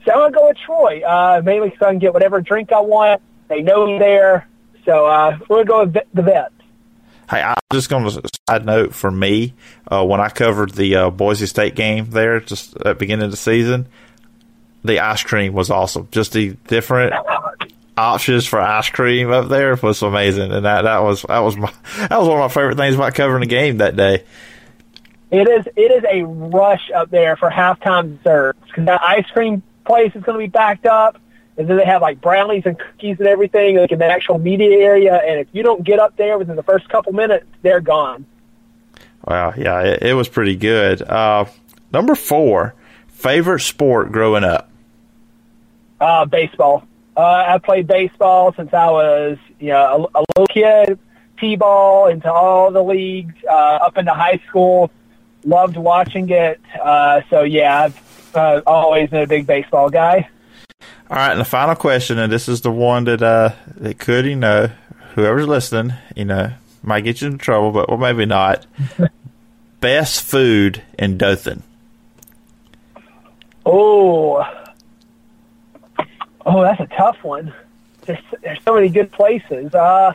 So 0.06 0.12
I'm 0.12 0.18
going 0.20 0.34
to 0.34 0.38
go 0.38 0.48
with 0.48 0.58
Troy, 0.58 1.02
uh, 1.02 1.42
mainly 1.44 1.70
because 1.70 1.86
I 1.86 1.92
can 1.92 2.00
get 2.00 2.14
whatever 2.14 2.42
drink 2.42 2.72
I 2.72 2.80
want. 2.80 3.22
They 3.50 3.62
know 3.62 3.86
me 3.86 4.00
there. 4.00 4.48
So 4.86 5.06
uh, 5.06 5.38
we're 5.48 5.64
going 5.64 5.92
to 5.92 5.92
go 5.94 6.00
with 6.00 6.08
the 6.14 6.22
vet. 6.24 6.52
Hey, 7.30 7.42
I'm 7.42 7.56
just 7.72 7.90
going 7.90 8.10
to 8.10 8.22
side 8.50 8.66
note 8.66 8.94
for 8.94 9.12
me 9.12 9.54
uh, 9.90 10.04
when 10.04 10.20
I 10.20 10.30
covered 10.30 10.72
the 10.72 10.96
uh, 10.96 11.10
Boise 11.12 11.46
State 11.46 11.76
game 11.76 12.10
there 12.10 12.40
just 12.40 12.76
at 12.78 12.84
the 12.84 12.96
beginning 12.96 13.26
of 13.26 13.32
the 13.32 13.38
season, 13.38 13.88
the 14.84 15.00
ice 15.00 15.24
cream 15.24 15.54
was 15.54 15.70
awesome. 15.70 16.08
Just 16.12 16.34
the 16.34 16.58
different 16.68 17.14
options 18.02 18.46
for 18.48 18.60
ice 18.60 18.90
cream 18.90 19.32
up 19.32 19.48
there 19.48 19.76
was 19.76 20.02
amazing, 20.02 20.52
and 20.52 20.66
that 20.66 20.82
that 20.84 21.04
was 21.04 21.22
that 21.24 21.40
was 21.40 21.56
my 21.56 21.72
that 21.98 22.18
was 22.20 22.28
one 22.28 22.38
of 22.38 22.44
my 22.44 22.54
favorite 22.54 22.78
things 22.78 22.96
about 22.96 23.14
covering 23.14 23.42
the 23.42 23.48
game 23.48 23.78
that 23.78 23.96
day. 23.96 24.24
It 25.30 25.48
is 25.48 25.68
it 25.76 25.92
is 25.92 26.04
a 26.12 26.24
rush 26.24 26.92
up 26.94 27.10
there 27.10 27.38
for 27.38 27.50
halftime 27.50 28.18
desserts 28.18 28.60
because 28.68 28.86
that 28.86 29.02
ice 29.02 29.28
cream 29.32 29.64
place 29.86 30.14
is 30.16 30.24
going 30.24 30.40
to 30.40 30.46
be 30.46 30.50
backed 30.50 30.86
up, 30.86 31.20
and 31.58 31.68
then 31.68 31.78
they 31.78 31.86
have 31.86 32.02
like 32.02 32.20
brownies 32.20 32.64
and 32.66 32.78
cookies 32.78 33.20
and 33.20 33.28
everything 33.28 33.78
like 33.78 33.92
in 33.92 34.00
the 34.00 34.06
actual 34.06 34.40
media 34.40 34.78
area. 34.80 35.16
And 35.16 35.40
if 35.40 35.48
you 35.52 35.64
don't 35.64 35.84
get 35.84 36.00
up 36.00 36.18
there 36.18 36.38
within 36.38 36.56
the 36.56 36.64
first 36.64 36.90
couple 36.90 37.14
minutes, 37.14 37.46
they're 37.62 37.82
gone. 37.82 38.26
Wow, 39.26 39.54
yeah, 39.56 39.82
it, 39.82 40.02
it 40.02 40.14
was 40.16 40.28
pretty 40.28 40.56
good. 40.56 41.02
Uh, 41.02 41.46
number 41.94 42.16
four, 42.16 42.74
favorite 43.08 43.60
sport 43.60 44.12
growing 44.12 44.44
up. 44.44 44.70
Uh, 46.00 46.26
baseball. 46.26 46.88
Uh, 47.16 47.46
I 47.48 47.58
played 47.58 47.88
baseball 47.88 48.54
since 48.54 48.74
I 48.74 48.90
was, 48.90 49.38
you 49.60 49.70
know, 49.70 50.10
a, 50.16 50.20
a 50.20 50.24
little 50.36 50.48
kid. 50.48 51.00
T-ball 51.40 52.08
into 52.08 52.32
all 52.32 52.72
the 52.72 52.84
leagues, 52.84 53.34
uh, 53.50 53.54
up 53.54 53.98
into 53.98 54.14
high 54.14 54.40
school. 54.48 54.92
Loved 55.44 55.76
watching 55.76 56.30
it. 56.30 56.62
Uh, 56.80 57.22
so 57.30 57.42
yeah, 57.42 57.86
I've 57.86 58.36
uh, 58.36 58.62
always 58.68 59.10
been 59.10 59.24
a 59.24 59.28
big 59.28 59.48
baseball 59.48 59.90
guy. 59.90 60.30
All 61.10 61.18
right, 61.18 61.32
and 61.32 61.42
the 61.42 61.46
final 61.46 61.76
question, 61.76 62.20
and 62.20 62.32
this 62.32 62.48
is 62.48 62.62
the 62.62 62.72
one 62.72 63.04
that 63.06 63.22
uh, 63.22 63.54
that 63.78 64.00
could, 64.00 64.26
you 64.26 64.36
know, 64.36 64.70
whoever's 65.16 65.48
listening, 65.48 65.98
you 66.16 66.26
know, 66.26 66.54
might 66.84 67.02
get 67.02 67.22
you 67.22 67.28
in 67.28 67.38
trouble, 67.38 67.72
but 67.72 67.90
well, 67.90 67.98
maybe 67.98 68.26
not. 68.26 68.66
Best 69.82 70.22
food 70.22 70.84
in 70.98 71.18
Dothan. 71.18 71.64
Oh, 73.66 74.44
Oh, 76.46 76.62
that's 76.62 76.80
a 76.80 76.88
tough 76.88 77.24
one. 77.24 77.54
There's 78.06 78.20
there's 78.42 78.64
so 78.64 78.74
many 78.76 78.90
good 78.90 79.12
places. 79.12 79.74
Uh, 79.74 80.14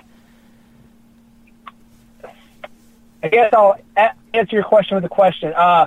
I 3.22 3.28
guess 3.28 3.52
I'll 3.52 3.78
a- 3.96 4.12
answer 4.34 4.56
your 4.56 4.64
question 4.64 4.96
with 4.96 5.04
a 5.04 5.08
question. 5.08 5.52
Uh, 5.54 5.86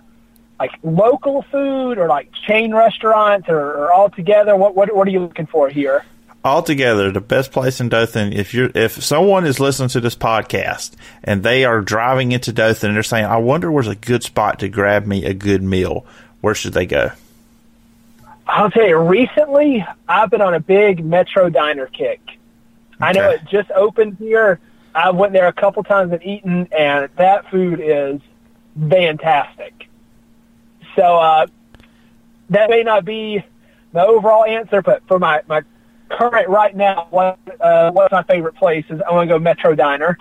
like 0.60 0.72
local 0.84 1.42
food 1.44 1.98
or 1.98 2.08
like 2.08 2.32
chain 2.34 2.74
restaurants 2.74 3.48
or, 3.50 3.60
or 3.60 3.92
all 3.94 4.10
together. 4.10 4.56
What, 4.56 4.76
what 4.76 4.94
what 4.94 5.08
are 5.08 5.12
you 5.12 5.22
looking 5.22 5.46
for 5.46 5.70
here? 5.70 6.04
Altogether, 6.44 7.12
the 7.12 7.22
best 7.22 7.52
place 7.52 7.82
in 7.82 7.90
Dothan. 7.90 8.32
If 8.34 8.54
you're 8.54 8.72
if 8.74 9.04
someone 9.04 9.46
is 9.46 9.60
listening 9.60 9.90
to 9.90 10.02
this 10.02 10.16
podcast 10.16 10.92
and 11.24 11.44
they 11.44 11.66
are 11.66 11.82
driving 11.82 12.32
into 12.32 12.54
Dothan 12.54 12.90
and 12.90 12.96
they're 12.96 13.04
saying, 13.04 13.26
"I 13.26 13.38
wonder 13.38 13.72
where's 13.72 13.88
a 13.88 13.96
good 13.96 14.24
spot 14.24 14.60
to 14.60 14.70
grab 14.70 15.06
me 15.06 15.26
a 15.26 15.34
good 15.34 15.62
meal," 15.62 16.06
where 16.42 16.56
should 16.56 16.74
they 16.74 16.86
go? 16.86 17.12
I'll 18.50 18.72
tell 18.72 18.88
you, 18.88 18.98
recently 18.98 19.86
I've 20.08 20.30
been 20.30 20.42
on 20.42 20.54
a 20.54 20.60
big 20.60 21.06
Metro 21.06 21.50
Diner 21.50 21.86
kick. 21.86 22.20
Okay. 22.26 22.38
I 23.00 23.12
know 23.14 23.30
it 23.30 23.46
just 23.46 23.70
opened 23.72 24.18
here. 24.18 24.60
I 24.94 25.12
went 25.12 25.34
there 25.34 25.48
a 25.48 25.54
couple 25.54 25.84
times 25.84 26.12
and 26.12 26.24
eaten, 26.24 26.68
and 26.72 27.10
that 27.18 27.50
food 27.52 27.80
is 27.80 28.20
fantastic. 28.90 29.88
So 30.96 31.04
uh, 31.04 31.48
that 32.50 32.70
may 32.70 32.84
not 32.84 33.06
be 33.06 33.44
the 33.94 34.04
overall 34.04 34.46
answer, 34.46 34.82
but 34.82 35.04
for 35.08 35.20
my, 35.20 35.42
my 35.48 35.62
current 36.10 36.50
right 36.50 36.76
now, 36.76 37.08
what, 37.12 37.38
uh, 37.62 37.92
what's 37.92 38.12
my 38.12 38.24
favorite 38.24 38.56
place 38.56 38.86
is 38.90 39.00
I 39.02 39.12
want 39.12 39.30
to 39.30 39.36
go 39.36 39.40
Metro 39.40 39.76
Diner. 39.76 40.18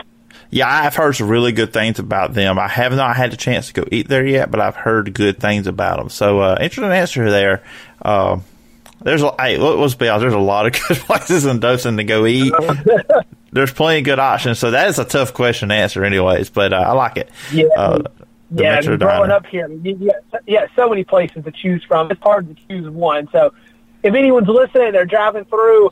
Yeah, 0.51 0.69
I've 0.69 0.95
heard 0.95 1.17
some 1.17 1.29
really 1.29 1.53
good 1.53 1.73
things 1.73 1.99
about 1.99 2.35
them. 2.35 2.59
I 2.59 2.69
have 2.69 2.93
not 2.95 3.17
had 3.17 3.33
a 3.33 3.37
chance 3.37 3.69
to 3.69 3.73
go 3.73 3.85
eat 3.91 4.09
there 4.09 4.27
yet, 4.27 4.51
but 4.51 4.61
I've 4.61 4.77
heard 4.77 5.13
good 5.15 5.41
things 5.41 5.67
about 5.67 5.99
them. 5.99 6.09
So, 6.11 6.41
uh, 6.41 6.59
interesting 6.61 6.93
answer 6.93 7.31
there. 7.31 7.63
Uh, 8.03 8.41
there's 9.01 9.23
a, 9.23 9.35
hey, 9.39 9.59
let's 9.59 9.95
be 9.95 10.09
honest, 10.09 10.23
there's 10.23 10.35
a 10.35 10.39
lot 10.39 10.67
of 10.67 10.73
good 10.89 10.97
places 10.99 11.45
in 11.47 11.61
Dothan 11.61 11.97
to 11.99 12.05
go 12.05 12.27
eat. 12.27 12.53
there's 13.53 13.73
plenty 13.73 14.01
of 14.01 14.05
good 14.05 14.19
options. 14.19 14.59
So 14.59 14.73
that 14.73 14.89
is 14.89 14.99
a 14.99 15.05
tough 15.05 15.35
question 15.35 15.69
to 15.69 15.75
answer, 15.75 16.05
anyways. 16.05 16.51
But 16.51 16.73
uh, 16.73 16.77
I 16.77 16.93
like 16.93 17.17
it. 17.17 17.31
Yeah, 17.53 17.67
uh, 17.77 18.03
yeah. 18.51 18.75
Metro 18.75 18.97
growing 18.97 19.29
Diner. 19.29 19.35
up 19.35 19.47
here, 19.47 19.69
you, 19.69 20.11
yeah, 20.47 20.67
so 20.75 20.89
many 20.89 21.05
places 21.05 21.45
to 21.45 21.53
choose 21.53 21.85
from. 21.85 22.11
It's 22.11 22.23
hard 22.23 22.49
to 22.49 22.57
choose 22.69 22.89
one. 22.89 23.29
So 23.31 23.53
if 24.03 24.15
anyone's 24.15 24.49
listening, 24.49 24.93
they're 24.93 25.05
driving 25.05 25.45
through. 25.45 25.91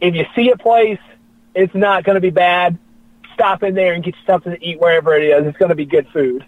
If 0.00 0.14
you 0.14 0.24
see 0.34 0.50
a 0.50 0.56
place, 0.56 1.00
it's 1.54 1.74
not 1.74 2.04
going 2.04 2.14
to 2.14 2.20
be 2.20 2.30
bad. 2.30 2.78
Stop 3.34 3.62
in 3.62 3.74
there 3.74 3.92
and 3.92 4.02
get 4.02 4.14
you 4.14 4.22
something 4.26 4.52
to 4.52 4.64
eat 4.64 4.80
wherever 4.80 5.14
it 5.14 5.24
is. 5.24 5.46
It's 5.46 5.58
going 5.58 5.70
to 5.70 5.74
be 5.74 5.86
good 5.86 6.08
food. 6.08 6.44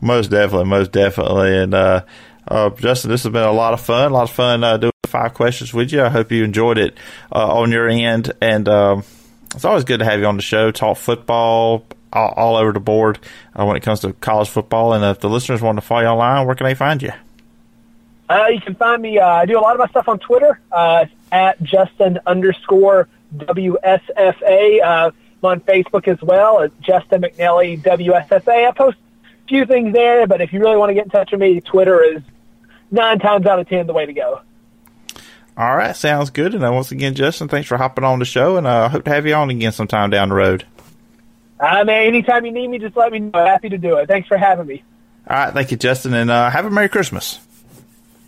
Most 0.00 0.28
definitely, 0.30 0.66
most 0.66 0.92
definitely, 0.92 1.56
and. 1.56 1.72
uh 1.72 2.02
uh, 2.48 2.70
Justin, 2.70 3.10
this 3.10 3.22
has 3.22 3.32
been 3.32 3.42
a 3.42 3.52
lot 3.52 3.72
of 3.72 3.80
fun. 3.80 4.10
A 4.10 4.14
lot 4.14 4.24
of 4.24 4.30
fun 4.30 4.64
uh, 4.64 4.76
doing 4.76 4.92
five 5.06 5.34
questions 5.34 5.72
with 5.72 5.92
you. 5.92 6.02
I 6.02 6.08
hope 6.08 6.32
you 6.32 6.44
enjoyed 6.44 6.78
it 6.78 6.96
uh, 7.30 7.58
on 7.60 7.70
your 7.70 7.88
end. 7.88 8.32
And 8.40 8.68
um, 8.68 9.04
it's 9.54 9.64
always 9.64 9.84
good 9.84 9.98
to 9.98 10.04
have 10.04 10.20
you 10.20 10.26
on 10.26 10.36
the 10.36 10.42
show, 10.42 10.70
talk 10.70 10.96
football 10.96 11.84
all, 12.12 12.34
all 12.36 12.56
over 12.56 12.72
the 12.72 12.80
board 12.80 13.18
uh, 13.58 13.64
when 13.64 13.76
it 13.76 13.82
comes 13.82 14.00
to 14.00 14.12
college 14.14 14.48
football. 14.48 14.92
And 14.92 15.04
if 15.04 15.20
the 15.20 15.28
listeners 15.28 15.62
want 15.62 15.76
to 15.76 15.82
follow 15.82 16.02
you 16.02 16.06
online, 16.08 16.46
where 16.46 16.54
can 16.54 16.66
they 16.66 16.74
find 16.74 17.02
you? 17.02 17.12
Uh, 18.28 18.46
you 18.46 18.60
can 18.60 18.74
find 18.74 19.02
me. 19.02 19.18
Uh, 19.18 19.26
I 19.26 19.46
do 19.46 19.58
a 19.58 19.60
lot 19.60 19.74
of 19.74 19.78
my 19.78 19.88
stuff 19.88 20.08
on 20.08 20.18
Twitter 20.18 20.58
at 20.72 21.62
Justin 21.62 22.18
underscore 22.26 23.08
WSFA. 23.36 24.82
I'm 24.84 25.12
on 25.42 25.60
Facebook 25.60 26.08
as 26.08 26.20
well 26.22 26.62
at 26.62 26.80
Justin 26.80 27.22
McNelley 27.22 27.80
WSFA. 27.80 28.68
I 28.68 28.70
post 28.72 28.96
few 29.52 29.66
things 29.66 29.92
there, 29.92 30.26
but 30.26 30.40
if 30.40 30.50
you 30.52 30.60
really 30.60 30.76
want 30.76 30.88
to 30.88 30.94
get 30.94 31.04
in 31.04 31.10
touch 31.10 31.30
with 31.30 31.40
me, 31.40 31.60
Twitter 31.60 32.02
is 32.02 32.22
nine 32.90 33.18
times 33.18 33.44
out 33.44 33.58
of 33.58 33.68
ten 33.68 33.86
the 33.86 33.92
way 33.92 34.06
to 34.06 34.12
go. 34.14 34.40
All 35.58 35.76
right, 35.76 35.94
sounds 35.94 36.30
good. 36.30 36.54
And 36.54 36.64
uh, 36.64 36.72
once 36.72 36.90
again, 36.90 37.14
Justin, 37.14 37.48
thanks 37.48 37.68
for 37.68 37.76
hopping 37.76 38.02
on 38.02 38.18
the 38.18 38.24
show, 38.24 38.56
and 38.56 38.66
I 38.66 38.84
uh, 38.84 38.88
hope 38.88 39.04
to 39.04 39.10
have 39.10 39.26
you 39.26 39.34
on 39.34 39.50
again 39.50 39.72
sometime 39.72 40.08
down 40.08 40.30
the 40.30 40.34
road. 40.34 40.64
Uh, 41.60 41.84
man, 41.84 42.06
anytime 42.06 42.46
you 42.46 42.52
need 42.52 42.68
me, 42.68 42.78
just 42.78 42.96
let 42.96 43.12
me 43.12 43.18
know. 43.18 43.44
Happy 43.44 43.68
to 43.68 43.76
do 43.76 43.98
it. 43.98 44.08
Thanks 44.08 44.26
for 44.26 44.38
having 44.38 44.66
me. 44.66 44.82
All 45.28 45.36
right, 45.36 45.52
thank 45.52 45.70
you, 45.70 45.76
Justin, 45.76 46.14
and 46.14 46.30
uh, 46.30 46.48
have 46.48 46.64
a 46.64 46.70
Merry 46.70 46.88
Christmas. 46.88 47.38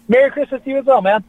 Merry 0.07 0.31
Christmas 0.31 0.63
to 0.63 0.71
you 0.71 0.77
as 0.77 0.85
well, 0.85 1.01
man. 1.01 1.25